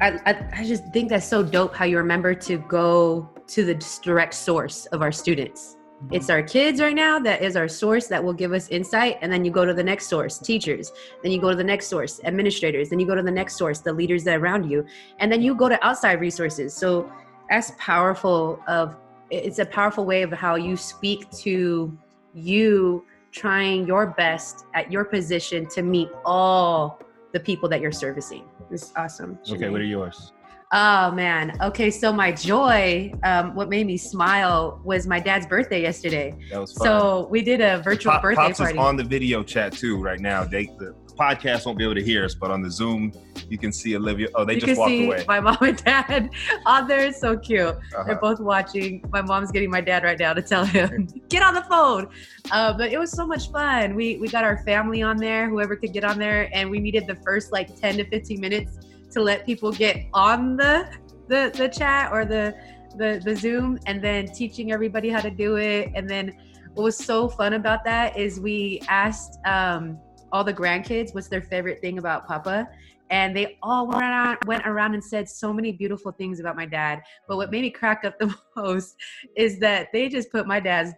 I, 0.00 0.12
I, 0.26 0.60
I 0.60 0.64
just 0.64 0.84
think 0.92 1.10
that's 1.10 1.26
so 1.26 1.42
dope 1.42 1.74
how 1.74 1.84
you 1.84 1.98
remember 1.98 2.32
to 2.32 2.58
go 2.58 3.28
to 3.48 3.64
the 3.64 3.74
direct 4.02 4.32
source 4.34 4.86
of 4.86 5.02
our 5.02 5.10
students 5.10 5.77
it's 6.12 6.30
our 6.30 6.42
kids 6.42 6.80
right 6.80 6.94
now 6.94 7.18
that 7.18 7.42
is 7.42 7.56
our 7.56 7.66
source 7.66 8.06
that 8.06 8.22
will 8.22 8.32
give 8.32 8.52
us 8.52 8.68
insight 8.68 9.18
and 9.20 9.32
then 9.32 9.44
you 9.44 9.50
go 9.50 9.64
to 9.64 9.74
the 9.74 9.82
next 9.82 10.06
source 10.06 10.38
teachers 10.38 10.92
then 11.24 11.32
you 11.32 11.40
go 11.40 11.50
to 11.50 11.56
the 11.56 11.64
next 11.64 11.88
source 11.88 12.20
administrators 12.22 12.88
then 12.88 13.00
you 13.00 13.06
go 13.06 13.16
to 13.16 13.22
the 13.22 13.30
next 13.30 13.56
source 13.56 13.80
the 13.80 13.92
leaders 13.92 14.22
that 14.22 14.36
are 14.36 14.40
around 14.40 14.70
you 14.70 14.86
and 15.18 15.30
then 15.32 15.42
you 15.42 15.56
go 15.56 15.68
to 15.68 15.84
outside 15.84 16.20
resources 16.20 16.72
so 16.72 17.10
That's 17.50 17.72
powerful. 17.78 18.62
Of 18.68 18.96
it's 19.30 19.58
a 19.58 19.66
powerful 19.66 20.04
way 20.04 20.22
of 20.22 20.32
how 20.32 20.56
you 20.56 20.76
speak 20.76 21.30
to 21.30 21.96
you 22.34 23.04
trying 23.30 23.86
your 23.86 24.06
best 24.06 24.64
at 24.74 24.90
your 24.90 25.04
position 25.04 25.66
to 25.68 25.82
meet 25.82 26.08
all 26.24 27.00
the 27.32 27.40
people 27.40 27.68
that 27.68 27.80
you're 27.80 27.92
servicing. 27.92 28.44
It's 28.70 28.92
awesome. 28.96 29.38
Okay, 29.50 29.68
what 29.68 29.80
are 29.80 29.84
yours? 29.84 30.32
Oh 30.72 31.10
man. 31.12 31.56
Okay, 31.62 31.90
so 31.90 32.12
my 32.12 32.30
joy, 32.30 33.12
um, 33.24 33.54
what 33.54 33.70
made 33.70 33.86
me 33.86 33.96
smile 33.96 34.80
was 34.84 35.06
my 35.06 35.18
dad's 35.18 35.46
birthday 35.46 35.80
yesterday. 35.80 36.34
That 36.50 36.60
was 36.60 36.74
fun. 36.74 36.86
So 36.86 37.28
we 37.30 37.40
did 37.40 37.62
a 37.62 37.78
virtual 37.78 38.12
Pop, 38.12 38.22
birthday 38.22 38.42
Pops 38.42 38.58
party. 38.58 38.74
is 38.74 38.78
on 38.78 38.96
the 38.96 39.04
video 39.04 39.42
chat 39.42 39.72
too 39.72 39.96
right 39.96 40.20
now. 40.20 40.44
They 40.44 40.66
the 40.78 40.94
podcast 41.18 41.64
won't 41.64 41.78
be 41.78 41.84
able 41.84 41.94
to 41.94 42.02
hear 42.02 42.22
us, 42.24 42.34
but 42.34 42.50
on 42.50 42.60
the 42.62 42.70
Zoom 42.70 43.12
you 43.48 43.56
can 43.56 43.72
see 43.72 43.96
Olivia. 43.96 44.28
Oh, 44.34 44.44
they 44.44 44.56
you 44.56 44.60
just 44.60 44.78
walked 44.78 44.92
away. 44.92 45.24
my 45.26 45.40
mom 45.40 45.56
and 45.62 45.82
dad 45.82 46.30
on 46.66 46.86
there. 46.86 47.06
It's 47.06 47.18
so 47.18 47.38
cute. 47.38 47.62
Uh-huh. 47.62 48.04
They're 48.04 48.20
both 48.20 48.38
watching. 48.38 49.02
My 49.10 49.22
mom's 49.22 49.50
getting 49.50 49.70
my 49.70 49.80
dad 49.80 50.04
right 50.04 50.18
now 50.18 50.34
to 50.34 50.42
tell 50.42 50.66
him 50.66 51.08
get 51.30 51.42
on 51.42 51.54
the 51.54 51.62
phone. 51.62 52.08
Uh, 52.50 52.74
but 52.76 52.92
it 52.92 52.98
was 52.98 53.10
so 53.10 53.26
much 53.26 53.50
fun. 53.50 53.94
We 53.94 54.18
we 54.18 54.28
got 54.28 54.44
our 54.44 54.58
family 54.64 55.00
on 55.00 55.16
there, 55.16 55.48
whoever 55.48 55.76
could 55.76 55.94
get 55.94 56.04
on 56.04 56.18
there, 56.18 56.50
and 56.52 56.70
we 56.70 56.78
needed 56.78 57.06
the 57.06 57.16
first 57.16 57.52
like 57.52 57.74
ten 57.80 57.96
to 57.96 58.04
fifteen 58.04 58.40
minutes 58.40 58.78
to 59.10 59.22
let 59.22 59.46
people 59.46 59.72
get 59.72 60.06
on 60.14 60.56
the 60.56 60.88
the 61.28 61.52
the 61.56 61.68
chat 61.68 62.12
or 62.12 62.24
the 62.24 62.54
the 62.96 63.20
the 63.24 63.34
Zoom, 63.36 63.78
and 63.86 64.02
then 64.02 64.26
teaching 64.28 64.72
everybody 64.72 65.08
how 65.08 65.20
to 65.20 65.30
do 65.30 65.56
it. 65.56 65.90
And 65.94 66.08
then 66.08 66.36
what 66.74 66.84
was 66.84 66.96
so 66.96 67.28
fun 67.28 67.54
about 67.54 67.84
that 67.84 68.16
is 68.16 68.40
we 68.40 68.80
asked 68.88 69.38
um, 69.46 69.98
all 70.32 70.44
the 70.44 70.54
grandkids 70.54 71.14
what's 71.14 71.28
their 71.28 71.42
favorite 71.42 71.80
thing 71.80 71.98
about 71.98 72.26
Papa. 72.26 72.68
And 73.10 73.34
they 73.34 73.56
all 73.62 73.86
went 73.86 74.02
around, 74.02 74.36
went 74.46 74.66
around 74.66 74.92
and 74.92 75.02
said 75.02 75.28
so 75.30 75.50
many 75.50 75.72
beautiful 75.72 76.12
things 76.12 76.40
about 76.40 76.56
my 76.56 76.66
dad. 76.66 77.00
But 77.26 77.38
what 77.38 77.50
made 77.50 77.62
me 77.62 77.70
crack 77.70 78.04
up 78.04 78.18
the 78.18 78.34
most 78.56 78.96
is 79.34 79.58
that 79.60 79.88
they 79.92 80.08
just 80.10 80.30
put 80.30 80.46
my 80.46 80.60
dad's 80.60 80.92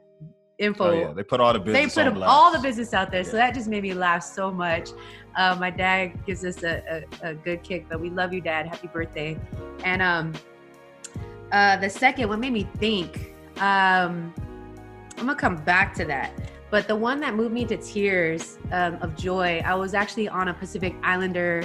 info 0.59 0.91
Oh 0.91 0.93
yeah, 0.93 1.13
they 1.13 1.23
put 1.23 1.41
all 1.41 1.53
the 1.53 1.61
business. 1.61 1.95
they 1.95 2.05
put 2.11 2.23
all 2.23 2.53
the 2.53 2.59
business 2.59 2.93
out 2.93 3.11
there. 3.11 3.25
So 3.25 3.33
that 3.33 3.55
just 3.55 3.69
made 3.69 3.83
me 3.83 3.95
laugh 3.95 4.23
so 4.23 4.51
much. 4.51 4.91
Uh, 5.37 5.57
my 5.59 5.71
dad 5.71 6.25
gives 6.27 6.45
us 6.45 6.63
a, 6.63 7.05
a, 7.23 7.31
a 7.31 7.35
good 7.35 7.63
kick, 7.63 7.87
but 7.89 8.01
we 8.01 8.11
love 8.11 8.33
you, 8.33 8.41
Dad. 8.41 8.67
Happy 8.67 8.89
birthday. 8.89 9.39
And 9.85 10.03
um, 10.03 10.33
uh, 11.53 11.77
the 11.77 11.89
second, 11.89 12.29
what 12.29 12.39
made 12.39 12.53
me 12.53 12.69
think, 12.79 13.33
um, 13.59 14.35
I'm 15.17 15.27
gonna 15.27 15.35
come 15.35 15.57
back 15.57 15.95
to 15.95 16.05
that. 16.07 16.33
But 16.71 16.87
the 16.87 16.97
one 16.97 17.21
that 17.21 17.35
moved 17.35 17.53
me 17.53 17.65
to 17.67 17.77
tears 17.77 18.59
um, 18.71 18.95
of 19.03 19.17
joy, 19.17 19.61
I 19.65 19.75
was 19.75 19.93
actually 19.93 20.29
on 20.29 20.49
a 20.49 20.55
Pacific 20.55 20.95
Islander 21.03 21.65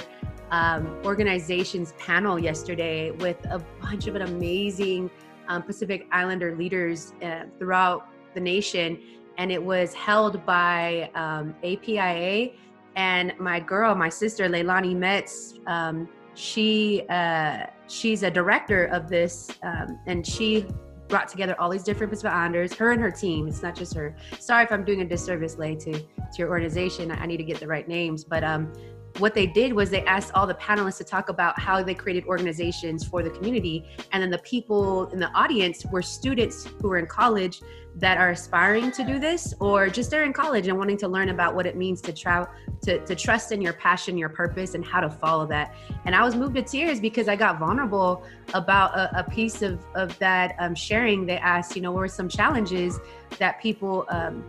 um, 0.50 1.00
organizations 1.04 1.92
panel 1.98 2.38
yesterday 2.38 3.12
with 3.12 3.36
a 3.46 3.58
bunch 3.80 4.06
of 4.06 4.14
an 4.16 4.22
amazing 4.22 5.10
um, 5.48 5.62
Pacific 5.62 6.06
Islander 6.10 6.56
leaders 6.56 7.12
uh, 7.22 7.44
throughout 7.58 8.08
the 8.34 8.40
nation, 8.40 9.00
and 9.38 9.52
it 9.52 9.62
was 9.62 9.94
held 9.94 10.44
by 10.44 11.10
um, 11.14 11.54
APIA. 11.62 12.52
And 12.96 13.34
my 13.38 13.60
girl, 13.60 13.94
my 13.94 14.08
sister 14.08 14.48
Leilani 14.48 14.96
Metz, 14.96 15.54
um, 15.66 16.08
she 16.34 17.04
uh, 17.08 17.66
she's 17.88 18.22
a 18.22 18.30
director 18.30 18.86
of 18.86 19.08
this, 19.08 19.50
um, 19.62 19.98
and 20.06 20.26
she 20.26 20.66
brought 21.08 21.28
together 21.28 21.54
all 21.60 21.70
these 21.70 21.84
different 21.84 22.12
Islanders, 22.24 22.74
her 22.74 22.92
and 22.92 23.00
her 23.00 23.10
team. 23.10 23.46
It's 23.48 23.62
not 23.62 23.76
just 23.76 23.94
her. 23.94 24.16
Sorry 24.40 24.64
if 24.64 24.72
I'm 24.72 24.84
doing 24.84 25.02
a 25.02 25.04
disservice, 25.04 25.56
Lay, 25.56 25.76
to 25.76 25.92
to 25.92 26.38
your 26.38 26.48
organization. 26.48 27.10
I 27.10 27.26
need 27.26 27.36
to 27.36 27.44
get 27.44 27.60
the 27.60 27.66
right 27.66 27.86
names, 27.86 28.24
but 28.24 28.42
um, 28.42 28.72
what 29.18 29.34
they 29.34 29.46
did 29.46 29.72
was 29.72 29.90
they 29.90 30.04
asked 30.04 30.32
all 30.34 30.46
the 30.46 30.54
panelists 30.54 30.98
to 30.98 31.04
talk 31.04 31.28
about 31.28 31.58
how 31.58 31.82
they 31.82 31.94
created 31.94 32.24
organizations 32.26 33.06
for 33.06 33.22
the 33.22 33.30
community. 33.30 33.84
And 34.12 34.22
then 34.22 34.30
the 34.30 34.38
people 34.38 35.08
in 35.10 35.18
the 35.18 35.30
audience 35.30 35.84
were 35.86 36.02
students 36.02 36.66
who 36.80 36.88
were 36.88 36.98
in 36.98 37.06
college 37.06 37.62
that 37.96 38.18
are 38.18 38.30
aspiring 38.30 38.92
to 38.92 39.02
do 39.04 39.18
this 39.18 39.54
or 39.58 39.88
just 39.88 40.10
they're 40.10 40.24
in 40.24 40.32
college 40.32 40.68
and 40.68 40.76
wanting 40.76 40.98
to 40.98 41.08
learn 41.08 41.30
about 41.30 41.54
what 41.54 41.64
it 41.64 41.76
means 41.76 42.02
to 42.02 42.12
try 42.12 42.46
to, 42.82 43.04
to 43.06 43.14
trust 43.14 43.52
in 43.52 43.62
your 43.62 43.72
passion 43.72 44.18
your 44.18 44.28
purpose 44.28 44.74
and 44.74 44.84
how 44.84 45.00
to 45.00 45.08
follow 45.08 45.46
that. 45.46 45.74
And 46.04 46.14
i 46.14 46.22
was 46.22 46.36
moved 46.36 46.56
to 46.56 46.62
tears 46.62 47.00
because 47.00 47.26
i 47.26 47.34
got 47.34 47.58
vulnerable 47.58 48.22
about 48.52 48.94
a, 48.94 49.20
a 49.20 49.24
piece 49.24 49.62
of, 49.62 49.80
of 49.94 50.16
that 50.18 50.54
um, 50.58 50.74
sharing. 50.74 51.24
They 51.24 51.38
asked 51.38 51.74
you 51.74 51.80
know 51.80 51.90
what 51.90 52.00
were 52.00 52.08
some 52.08 52.28
challenges 52.28 53.00
that 53.38 53.62
people 53.62 54.04
um, 54.10 54.44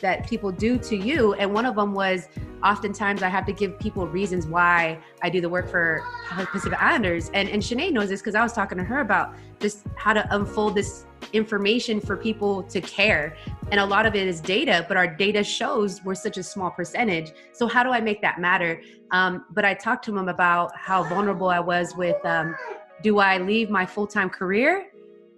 that 0.00 0.28
people 0.28 0.50
do 0.50 0.78
to 0.78 0.96
you 0.96 1.34
and 1.34 1.52
one 1.52 1.66
of 1.66 1.76
them 1.76 1.92
was 1.92 2.28
oftentimes 2.64 3.22
I 3.22 3.28
have 3.28 3.46
to 3.46 3.52
give 3.52 3.78
people 3.78 4.06
reasons 4.06 4.46
why 4.46 4.98
I 5.22 5.30
do 5.30 5.40
the 5.40 5.48
work 5.48 5.68
for 5.68 6.04
Pacific 6.52 6.80
Islanders. 6.82 7.30
And 7.34 7.48
and 7.48 7.62
Shinay 7.62 7.92
knows 7.92 8.08
this 8.08 8.20
because 8.20 8.34
I 8.34 8.42
was 8.42 8.52
talking 8.52 8.78
to 8.78 8.84
her 8.84 9.00
about 9.00 9.34
just 9.60 9.84
how 9.96 10.12
to 10.12 10.26
unfold 10.34 10.74
this 10.74 11.04
information 11.32 12.00
for 12.00 12.16
people 12.16 12.62
to 12.64 12.80
care. 12.80 13.36
And 13.70 13.80
a 13.80 13.84
lot 13.84 14.06
of 14.06 14.14
it 14.14 14.26
is 14.26 14.40
data, 14.40 14.84
but 14.88 14.96
our 14.96 15.06
data 15.06 15.42
shows 15.44 16.02
we're 16.04 16.14
such 16.14 16.36
a 16.38 16.42
small 16.42 16.70
percentage. 16.70 17.32
So 17.52 17.66
how 17.66 17.82
do 17.82 17.90
I 17.90 18.00
make 18.00 18.22
that 18.22 18.40
matter? 18.40 18.80
Um, 19.10 19.44
but 19.50 19.64
I 19.64 19.74
talked 19.74 20.04
to 20.06 20.16
him 20.16 20.28
about 20.28 20.76
how 20.76 21.02
vulnerable 21.04 21.48
I 21.48 21.60
was 21.60 21.94
with 21.96 22.24
um, 22.24 22.56
do 23.02 23.18
I 23.18 23.38
leave 23.38 23.70
my 23.70 23.86
full-time 23.86 24.30
career 24.30 24.88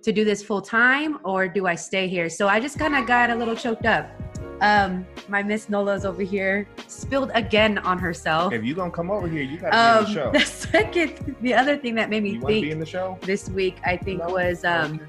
to 0.03 0.13
do 0.13 0.25
this 0.25 0.43
full 0.43 0.63
time 0.63 1.19
or 1.25 1.47
do 1.49 1.67
I 1.67 1.75
stay 1.75 2.09
here? 2.09 2.29
So 2.29 2.49
I 2.49 2.59
just 2.61 2.79
kind 2.79 2.97
of 2.97 3.07
got 3.07 3.31
a 3.31 3.35
little 3.35 3.57
choked 3.57 3.85
up. 3.85 4.11
Um, 4.61 5.07
my 5.29 5.43
Miss 5.43 5.69
Nola's 5.69 6.05
over 6.05 6.23
here 6.23 6.69
spilled 6.87 7.31
again 7.35 7.79
on 7.79 7.99
herself. 7.99 8.53
If 8.53 8.63
you 8.65 8.75
gonna 8.75 8.91
come 8.91 9.11
over 9.11 9.27
here, 9.27 9.43
you 9.43 9.59
gotta 9.59 9.73
be 9.73 10.11
in 10.11 10.15
the 10.15 10.21
Um, 10.21 10.33
show. 10.33 10.33
the 10.39 10.45
second, 10.47 11.37
the 11.41 11.55
other 11.55 11.77
thing 11.77 11.95
that 11.95 12.11
made 12.11 12.23
me 12.23 12.31
You 12.33 12.41
to 12.41 12.47
be 12.47 12.61
think 12.61 12.73
in 12.73 12.79
the 12.81 12.87
show? 12.87 13.19
this 13.23 13.49
week, 13.49 13.77
I 13.85 13.97
think 13.97 14.21
No? 14.21 14.29
was 14.35 14.65
um, 14.65 14.95
Okay. 14.95 15.05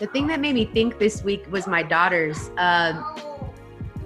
the 0.00 0.06
thing 0.08 0.26
that 0.26 0.40
made 0.40 0.54
me 0.54 0.64
think 0.64 0.98
this 0.98 1.22
week 1.22 1.44
was 1.52 1.66
my 1.66 1.82
daughters. 1.82 2.50
Um, 2.58 3.04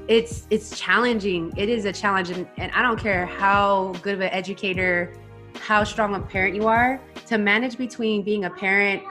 it's 0.06 0.46
it's 0.50 0.78
challenging. 0.78 1.50
It 1.56 1.70
is 1.70 1.86
a 1.86 1.92
challenge, 1.92 2.28
and, 2.28 2.46
and 2.58 2.70
I 2.72 2.82
don't 2.82 3.00
care 3.00 3.24
how 3.24 3.94
good 4.02 4.14
of 4.14 4.20
an 4.20 4.28
educator, 4.32 5.14
how 5.60 5.82
strong 5.82 6.14
a 6.14 6.20
parent 6.20 6.54
you 6.54 6.68
are, 6.68 7.00
to 7.26 7.38
manage 7.38 7.78
between 7.78 8.22
being 8.22 8.44
a 8.44 8.50
parent, 8.50 9.02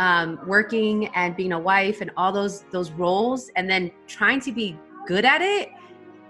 um, 0.00 0.40
working, 0.46 1.08
and 1.08 1.36
being 1.36 1.52
a 1.52 1.58
wife, 1.58 2.00
and 2.00 2.10
all 2.16 2.32
those 2.32 2.64
those 2.72 2.90
roles, 2.90 3.50
and 3.56 3.68
then 3.68 3.90
trying 4.06 4.40
to 4.40 4.50
be 4.50 4.76
good 5.06 5.24
at 5.24 5.42
it. 5.42 5.68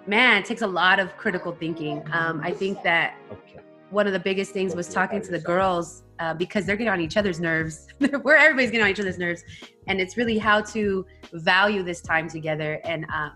Man, 0.07 0.39
it 0.39 0.45
takes 0.45 0.63
a 0.63 0.67
lot 0.67 0.99
of 0.99 1.17
critical 1.17 1.53
thinking. 1.53 2.03
Um, 2.13 2.41
I 2.43 2.51
think 2.51 2.83
that 2.83 3.15
Okay. 3.31 3.61
one 3.91 4.07
of 4.09 4.13
the 4.13 4.19
biggest 4.19 4.53
things 4.53 4.75
was 4.75 4.89
talking 4.89 5.23
to 5.23 5.31
the 5.31 5.39
girls 5.39 6.03
uh, 6.19 6.35
because 6.35 6.67
they're 6.67 6.77
getting 6.77 6.93
on 6.93 7.01
each 7.01 7.17
other's 7.17 7.39
nerves. 7.39 7.87
Where 8.23 8.37
everybody's 8.37 8.73
getting 8.73 8.85
on 8.85 8.91
each 8.91 9.01
other's 9.01 9.19
nerves, 9.19 9.45
and 9.87 10.01
it's 10.01 10.17
really 10.17 10.39
how 10.39 10.61
to 10.75 11.07
value 11.33 11.85
this 11.85 12.01
time 12.01 12.29
together. 12.29 12.81
And 12.85 13.07
um, 13.15 13.33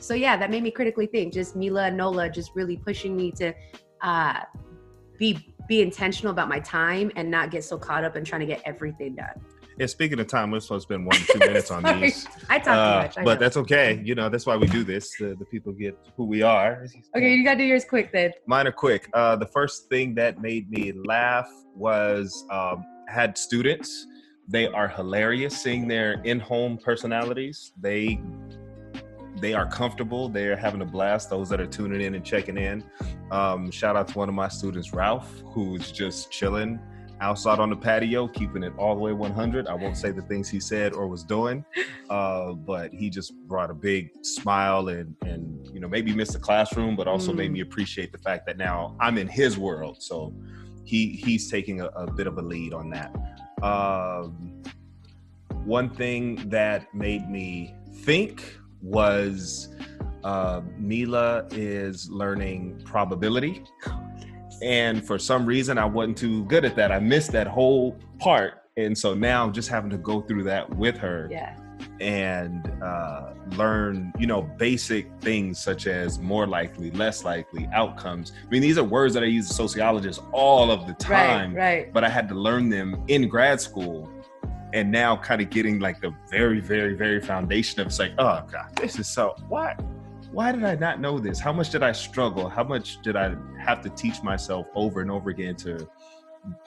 so, 0.00 0.14
yeah, 0.14 0.38
that 0.38 0.50
made 0.50 0.62
me 0.62 0.70
critically 0.70 1.06
think. 1.06 1.34
Just 1.34 1.54
Mila 1.54 1.88
and 1.88 1.98
Nola 1.98 2.30
just 2.30 2.52
really 2.54 2.78
pushing 2.78 3.14
me 3.14 3.30
to 3.32 3.52
uh, 4.00 4.40
be 5.18 5.52
be 5.68 5.82
intentional 5.82 6.30
about 6.30 6.48
my 6.48 6.60
time 6.60 7.10
and 7.16 7.30
not 7.30 7.50
get 7.50 7.64
so 7.64 7.76
caught 7.76 8.04
up 8.04 8.16
in 8.16 8.24
trying 8.24 8.40
to 8.40 8.46
get 8.46 8.62
everything 8.64 9.16
done. 9.16 9.40
Yeah, 9.78 9.86
speaking 9.86 10.18
of 10.20 10.26
time, 10.26 10.50
we're 10.50 10.60
supposed 10.60 10.88
to 10.88 10.94
spend 10.94 11.06
one 11.06 11.16
or 11.16 11.24
two 11.26 11.38
minutes 11.50 11.70
on 11.70 11.82
these. 12.00 12.26
I 12.48 12.58
talk 12.58 12.68
Uh, 12.68 12.92
too 13.00 13.02
much. 13.08 13.18
I 13.18 13.24
but 13.24 13.34
know. 13.34 13.40
that's 13.40 13.56
okay. 13.58 14.00
You 14.02 14.14
know, 14.14 14.28
that's 14.30 14.46
why 14.46 14.56
we 14.56 14.66
do 14.68 14.84
this. 14.84 15.14
The, 15.18 15.34
the 15.38 15.44
people 15.44 15.72
get 15.72 15.98
who 16.16 16.24
we 16.24 16.42
are. 16.42 16.86
okay. 17.14 17.34
You 17.34 17.44
gotta 17.44 17.58
do 17.58 17.64
yours 17.64 17.84
quick 17.84 18.10
then. 18.12 18.32
Mine 18.46 18.66
are 18.66 18.72
quick. 18.72 19.08
Uh, 19.12 19.36
the 19.36 19.46
first 19.46 19.88
thing 19.88 20.14
that 20.14 20.40
made 20.40 20.70
me 20.70 20.92
laugh 21.04 21.48
was 21.74 22.44
um, 22.50 22.84
had 23.08 23.36
students. 23.36 24.06
They 24.48 24.66
are 24.68 24.88
hilarious 24.88 25.60
seeing 25.60 25.88
their 25.88 26.22
in-home 26.24 26.78
personalities. 26.78 27.72
They 27.80 28.20
they 29.38 29.52
are 29.52 29.66
comfortable. 29.66 30.30
They 30.30 30.46
are 30.46 30.56
having 30.56 30.80
a 30.80 30.86
blast. 30.86 31.28
Those 31.28 31.50
that 31.50 31.60
are 31.60 31.66
tuning 31.66 32.00
in 32.00 32.14
and 32.14 32.24
checking 32.24 32.56
in. 32.56 32.82
Um, 33.30 33.70
shout 33.70 33.94
out 33.94 34.08
to 34.08 34.18
one 34.18 34.30
of 34.30 34.34
my 34.34 34.48
students, 34.48 34.94
Ralph, 34.94 35.42
who's 35.52 35.92
just 35.92 36.30
chilling 36.30 36.80
outside 37.20 37.58
on 37.58 37.70
the 37.70 37.76
patio, 37.76 38.28
keeping 38.28 38.62
it 38.62 38.72
all 38.78 38.94
the 38.94 39.00
way 39.00 39.12
100. 39.12 39.66
I 39.66 39.74
won't 39.74 39.96
say 39.96 40.10
the 40.10 40.22
things 40.22 40.48
he 40.48 40.60
said 40.60 40.92
or 40.92 41.06
was 41.06 41.24
doing, 41.24 41.64
uh, 42.10 42.52
but 42.52 42.92
he 42.92 43.10
just 43.10 43.34
brought 43.46 43.70
a 43.70 43.74
big 43.74 44.10
smile 44.22 44.88
and 44.88 45.14
and 45.24 45.66
you 45.72 45.80
know 45.80 45.88
maybe 45.88 46.12
missed 46.14 46.32
the 46.34 46.38
classroom, 46.38 46.96
but 46.96 47.06
also 47.08 47.32
made 47.32 47.50
Mm. 47.50 47.54
me 47.54 47.60
appreciate 47.60 48.12
the 48.12 48.18
fact 48.18 48.46
that 48.46 48.56
now 48.56 48.96
I'm 49.00 49.18
in 49.18 49.28
his 49.28 49.56
world. 49.58 50.02
So 50.02 50.34
he 50.84 51.10
he's 51.10 51.50
taking 51.50 51.80
a, 51.80 51.86
a 51.86 52.10
bit 52.10 52.26
of 52.26 52.38
a 52.38 52.42
lead 52.42 52.72
on 52.74 52.90
that. 52.90 53.14
Um, 53.62 54.62
one 55.64 55.90
thing 55.90 56.48
that 56.50 56.92
made 56.94 57.28
me 57.30 57.74
think 58.04 58.58
was 58.82 59.74
uh, 60.24 60.60
Mila 60.78 61.46
is 61.52 62.10
learning 62.10 62.80
probability. 62.84 63.62
And 64.62 65.04
for 65.06 65.18
some 65.18 65.44
reason, 65.46 65.78
I 65.78 65.84
wasn't 65.84 66.18
too 66.18 66.44
good 66.46 66.64
at 66.64 66.76
that. 66.76 66.90
I 66.92 66.98
missed 66.98 67.32
that 67.32 67.46
whole 67.46 67.96
part. 68.18 68.62
And 68.76 68.96
so 68.96 69.14
now 69.14 69.44
I'm 69.44 69.52
just 69.52 69.68
having 69.68 69.90
to 69.90 69.98
go 69.98 70.20
through 70.20 70.44
that 70.44 70.68
with 70.76 70.96
her. 70.98 71.28
Yeah. 71.30 71.56
and 72.00 72.72
uh, 72.82 73.32
learn, 73.56 74.12
you 74.18 74.26
know, 74.26 74.42
basic 74.42 75.06
things 75.20 75.58
such 75.58 75.86
as 75.86 76.18
more 76.18 76.46
likely, 76.46 76.90
less 76.92 77.22
likely, 77.24 77.68
outcomes. 77.72 78.32
I 78.46 78.48
mean, 78.50 78.62
these 78.62 78.78
are 78.78 78.84
words 78.84 79.12
that 79.14 79.22
I 79.22 79.26
use 79.26 79.50
as 79.50 79.56
sociologists 79.56 80.22
all 80.32 80.70
of 80.70 80.86
the 80.86 80.94
time, 80.94 81.54
Right, 81.54 81.84
right. 81.84 81.92
but 81.92 82.02
I 82.02 82.08
had 82.08 82.28
to 82.30 82.34
learn 82.34 82.70
them 82.70 83.02
in 83.08 83.28
grad 83.28 83.60
school. 83.60 84.10
And 84.72 84.90
now, 84.90 85.16
kind 85.16 85.40
of 85.40 85.48
getting 85.50 85.78
like 85.78 86.00
the 86.00 86.14
very, 86.30 86.60
very, 86.60 86.94
very 86.94 87.20
foundation 87.20 87.80
of 87.80 87.86
it's 87.88 87.98
like, 87.98 88.12
oh 88.18 88.42
god, 88.50 88.74
this 88.76 88.98
is 88.98 89.06
so 89.06 89.34
why, 89.48 89.76
why 90.36 90.52
did 90.52 90.64
I 90.64 90.74
not 90.74 91.00
know 91.00 91.18
this? 91.18 91.40
How 91.40 91.50
much 91.50 91.70
did 91.70 91.82
I 91.82 91.92
struggle? 91.92 92.46
How 92.46 92.62
much 92.62 93.00
did 93.00 93.16
I 93.16 93.34
have 93.58 93.80
to 93.80 93.88
teach 93.88 94.22
myself 94.22 94.66
over 94.74 95.00
and 95.00 95.10
over 95.10 95.30
again 95.30 95.56
to 95.56 95.88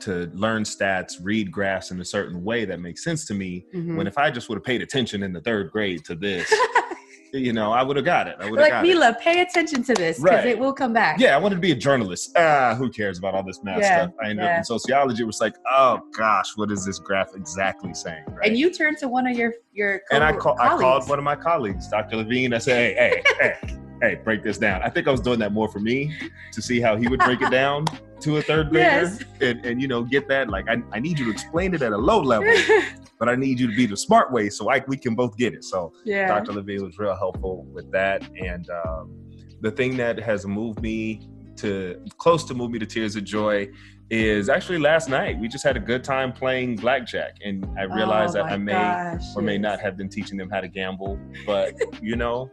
to 0.01 0.29
learn 0.33 0.63
stats, 0.63 1.19
read 1.21 1.51
graphs 1.51 1.91
in 1.91 2.01
a 2.01 2.03
certain 2.03 2.43
way 2.43 2.65
that 2.65 2.79
makes 2.79 3.03
sense 3.03 3.25
to 3.27 3.35
me? 3.35 3.67
Mhm. 3.73 3.95
When 3.95 4.07
if 4.07 4.17
I 4.17 4.31
just 4.31 4.49
would 4.49 4.55
have 4.55 4.63
paid 4.63 4.81
attention 4.81 5.21
in 5.21 5.31
the 5.33 5.39
third 5.39 5.69
grade 5.71 6.03
to 6.05 6.15
this, 6.15 6.51
you 7.33 7.53
know, 7.53 7.71
I 7.71 7.83
would 7.83 7.95
have 7.95 8.05
got 8.05 8.27
it. 8.27 8.35
I 8.39 8.49
would 8.49 8.59
have 8.59 8.65
like 8.65 8.71
got 8.71 8.85
it. 8.85 8.87
Mila, 8.87 9.15
pay 9.19 9.41
attention 9.41 9.83
to 9.83 9.93
this 9.93 10.17
because 10.21 10.37
Right. 10.39 10.47
it 10.47 10.59
will 10.59 10.73
come 10.73 10.93
back. 10.93 11.19
Yeah, 11.19 11.35
I 11.35 11.37
wanted 11.39 11.55
to 11.55 11.61
be 11.61 11.71
a 11.71 11.75
journalist. 11.75 12.31
Ah, 12.37 12.75
who 12.75 12.89
cares 12.89 13.17
about 13.19 13.33
all 13.35 13.43
this 13.43 13.63
math 13.63 13.79
Yeah, 13.79 14.03
stuff? 14.03 14.11
I 14.23 14.29
ended 14.29 14.45
yeah. 14.45 14.51
up 14.53 14.57
in 14.59 14.63
sociology. 14.63 15.23
It 15.23 15.25
was 15.25 15.41
like, 15.41 15.55
oh 15.71 15.99
gosh, 16.15 16.55
what 16.55 16.71
is 16.71 16.85
this 16.85 16.99
graph 16.99 17.35
exactly 17.35 17.93
saying? 17.93 18.23
Right? 18.29 18.47
And 18.47 18.57
you 18.57 18.71
turned 18.71 18.97
to 18.99 19.07
one 19.07 19.27
of 19.27 19.37
your 19.37 19.53
your 19.73 20.01
and 20.11 20.23
I, 20.23 20.31
co- 20.33 20.55
call, 20.55 20.57
I 20.59 20.77
called 20.79 21.07
one 21.09 21.19
of 21.19 21.23
my 21.25 21.35
colleagues, 21.35 21.87
Dr. 21.87 22.17
Levine. 22.17 22.53
I 22.53 22.57
said, 22.57 22.97
hey, 22.97 23.21
hey, 23.39 23.53
hey, 23.61 23.77
hey, 24.01 24.15
break 24.23 24.43
this 24.43 24.57
down. 24.57 24.81
I 24.81 24.89
think 24.89 25.07
I 25.07 25.11
was 25.11 25.21
doing 25.21 25.39
that 25.39 25.53
more 25.53 25.67
for 25.69 25.79
me 25.79 26.13
to 26.53 26.61
see 26.61 26.79
how 26.81 26.95
he 26.97 27.07
would 27.07 27.19
break 27.19 27.41
it 27.41 27.51
down 27.51 27.85
to 28.21 28.37
a 28.37 28.41
third 28.41 28.69
grader 28.69 28.85
Yes. 28.89 29.23
and, 29.39 29.65
and, 29.65 29.81
you 29.81 29.87
know, 29.87 30.03
get 30.03 30.27
that. 30.27 30.49
Like, 30.49 30.67
I, 30.67 30.81
I 30.91 30.99
need 30.99 31.17
you 31.19 31.25
to 31.25 31.31
explain 31.31 31.73
it 31.73 31.81
at 31.81 31.93
a 31.93 31.97
low 31.97 32.19
level, 32.21 32.53
but 33.19 33.27
I 33.29 33.35
need 33.35 33.59
you 33.59 33.67
to 33.69 33.75
be 33.75 33.85
the 33.85 33.97
smart 33.97 34.31
way 34.31 34.49
so 34.49 34.69
I, 34.71 34.83
we 34.87 34.97
can 34.97 35.13
both 35.13 35.35
get 35.37 35.53
it. 35.53 35.63
So 35.65 35.93
yeah. 36.05 36.27
Dr. 36.27 36.53
Levine 36.53 36.83
was 36.85 36.97
real 36.97 37.15
helpful 37.15 37.65
with 37.73 37.91
that. 37.91 38.23
And 38.41 38.67
um, 38.69 39.13
the 39.61 39.71
thing 39.71 39.97
that 39.97 40.17
has 40.19 40.45
moved 40.47 40.81
me 40.81 41.27
to 41.57 42.01
close 42.17 42.45
to 42.45 42.53
move 42.53 42.71
me 42.71 42.79
to 42.79 42.85
tears 42.85 43.17
of 43.17 43.25
joy 43.25 43.67
is 44.09 44.47
actually 44.49 44.79
last 44.79 45.09
night. 45.09 45.37
We 45.37 45.47
just 45.49 45.63
had 45.65 45.75
a 45.75 45.79
good 45.81 46.03
time 46.03 46.31
playing 46.31 46.77
blackjack, 46.77 47.35
and 47.45 47.67
I 47.77 47.83
realized 47.83 48.35
Oh 48.37 48.41
that 48.43 48.51
I 48.53 48.57
may 48.57 48.71
gosh, 48.71 49.21
or 49.35 49.41
may 49.43 49.57
not 49.57 49.79
have 49.81 49.97
been 49.97 50.09
teaching 50.09 50.37
them 50.37 50.49
how 50.49 50.61
to 50.61 50.67
gamble, 50.69 51.19
but 51.45 51.75
you 52.01 52.15
know, 52.15 52.49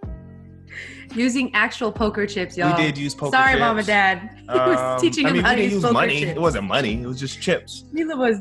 using 1.15 1.55
actual 1.55 1.91
poker 1.93 2.27
chips, 2.27 2.57
y'all. 2.57 2.77
we 2.77 2.83
did 2.83 2.99
use 2.99 3.15
poker. 3.15 3.35
Sorry, 3.37 3.53
chips. 3.53 3.61
mom 3.61 3.79
and 3.79 3.87
dad. 3.87 4.31
He 4.41 4.59
was 4.59 4.79
Um, 4.79 5.01
teaching 5.01 5.27
I 5.27 5.33
mean, 5.33 5.43
how 5.43 5.51
to 5.53 5.57
didn't 5.57 5.81
use 5.81 5.93
money. 5.93 6.21
chips. 6.21 6.31
It 6.33 6.41
wasn't 6.41 6.65
money. 6.65 7.03
It 7.03 7.07
was 7.07 7.19
just 7.21 7.41
chips. 7.41 7.85
Mila 7.93 8.17
was 8.17 8.37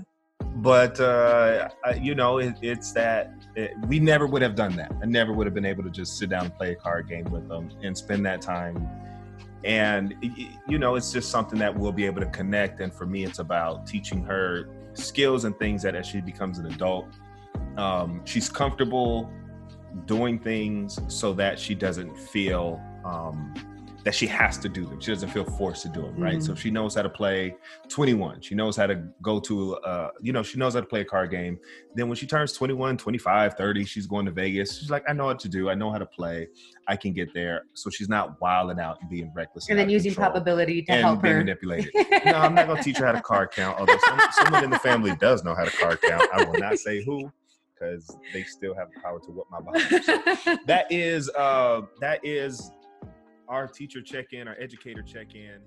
but 0.56 1.00
uh, 1.00 1.70
you 2.00 2.16
know, 2.16 2.38
it, 2.38 2.56
it's 2.62 2.94
that 2.94 3.34
it, 3.56 3.74
we 3.88 4.00
never 4.00 4.26
would 4.26 4.42
have 4.42 4.56
done 4.56 4.76
that. 4.78 4.92
I 5.02 5.06
never 5.06 5.34
would 5.34 5.46
have 5.48 5.54
been 5.54 5.66
able 5.66 5.84
to 5.84 5.90
just 5.90 6.18
sit 6.18 6.30
down 6.30 6.46
and 6.46 6.56
play 6.56 6.72
a 6.72 6.76
card 6.76 7.10
game 7.10 7.26
with 7.26 7.48
them 7.50 7.70
and 7.84 7.98
spend 7.98 8.26
that 8.26 8.42
time. 8.42 8.88
And 9.66 10.16
you 10.68 10.78
know, 10.78 10.96
it's 10.96 11.12
just 11.12 11.30
something 11.30 11.60
that 11.60 11.76
we'll 11.76 11.92
be 11.92 12.06
able 12.06 12.22
to 12.22 12.30
connect. 12.30 12.80
And 12.80 12.94
for 12.94 13.06
me, 13.06 13.26
it's 13.26 13.40
about 13.40 13.86
teaching 13.86 14.24
her 14.24 14.70
skills 14.94 15.44
and 15.44 15.58
things 15.60 15.82
that 15.84 15.96
as 15.96 16.08
she 16.08 16.22
becomes 16.22 16.58
an 16.60 16.68
adult, 16.68 17.08
um, 17.76 18.22
she's 18.26 18.48
comfortable 18.48 19.30
doing 20.06 20.40
things 20.40 21.00
so 21.08 21.34
that 21.34 21.60
she 21.60 21.76
doesn't 21.76 22.18
feel 22.18 22.82
um, 23.04 23.54
that 24.06 24.14
she 24.14 24.28
has 24.28 24.60
to 24.60 24.70
do 24.70 24.86
them. 24.86 25.02
She 25.02 25.12
doesn't 25.12 25.30
feel 25.30 25.44
forced 25.44 25.82
to 25.82 25.90
do 25.90 26.04
them, 26.04 26.16
right? 26.16 26.42
So 26.42 26.54
she 26.54 26.70
knows 26.70 26.94
how 26.94 27.02
to 27.02 27.10
play 27.10 27.56
21, 27.90 28.40
she 28.42 28.54
knows 28.54 28.78
how 28.78 28.86
to 28.86 29.04
go 29.24 29.40
to, 29.40 29.78
uh, 29.78 30.12
you 30.22 30.32
know, 30.32 30.44
she 30.44 30.60
knows 30.60 30.76
how 30.76 30.82
to 30.82 30.86
play 30.86 31.02
a 31.02 31.06
card 31.06 31.32
game. 31.32 31.58
Then 31.96 32.08
when 32.08 32.16
she 32.16 32.28
turns 32.28 32.54
21, 32.54 32.98
25, 32.98 33.56
30, 33.56 33.86
she's 33.86 34.06
going 34.06 34.28
to 34.28 34.32
Vegas. 34.32 34.78
She's 34.78 34.92
like, 34.92 35.04
I 35.10 35.14
know 35.14 35.26
what 35.26 35.40
to 35.40 35.50
do. 35.50 35.72
I 35.72 35.74
know 35.74 35.92
how 35.92 35.98
to 35.98 36.06
play. 36.06 36.48
I 36.88 36.96
can 36.96 37.14
get 37.14 37.34
there. 37.34 37.64
So 37.74 37.90
she's 37.90 38.08
not 38.08 38.40
wilding 38.40 38.80
out 38.80 38.98
and 39.02 39.10
being 39.10 39.32
reckless. 39.36 39.70
and 39.70 39.80
then 39.80 39.90
using 39.90 40.14
probability 40.14 40.84
to 40.84 40.92
and 40.92 41.02
help 41.02 41.24
being 41.24 41.34
her. 41.34 41.40
manipulated. 41.40 41.92
no, 42.26 42.34
I'm 42.34 42.54
not 42.54 42.68
going 42.68 42.78
to 42.78 42.84
teach 42.84 42.98
her 42.98 43.08
how 43.08 43.14
to 43.14 43.22
card 43.22 43.52
count. 43.52 43.80
Although 43.80 43.98
some, 44.06 44.20
someone 44.34 44.64
in 44.64 44.70
the 44.70 44.80
family 44.80 45.16
does 45.16 45.44
know 45.44 45.56
how 45.56 45.66
to 45.66 45.72
card 45.72 46.00
count. 46.04 46.30
I 46.32 46.44
will 46.44 46.60
not 46.60 46.78
say 46.78 47.04
who 47.04 47.32
because 47.74 48.16
they 48.34 48.44
still 48.44 48.76
have 48.76 48.88
the 48.94 49.02
power 49.02 49.20
to 49.20 49.32
whip 49.32 49.48
my 49.52 49.60
body. 49.60 49.80
So 50.04 50.58
that 50.66 50.86
is 50.92 51.30
uh 51.30 51.82
that 52.02 52.24
is 52.24 52.72
our 53.48 53.68
teacher 53.68 54.02
check-in 54.02 54.48
our 54.48 54.56
educator 54.60 55.02
check-in 55.02 55.60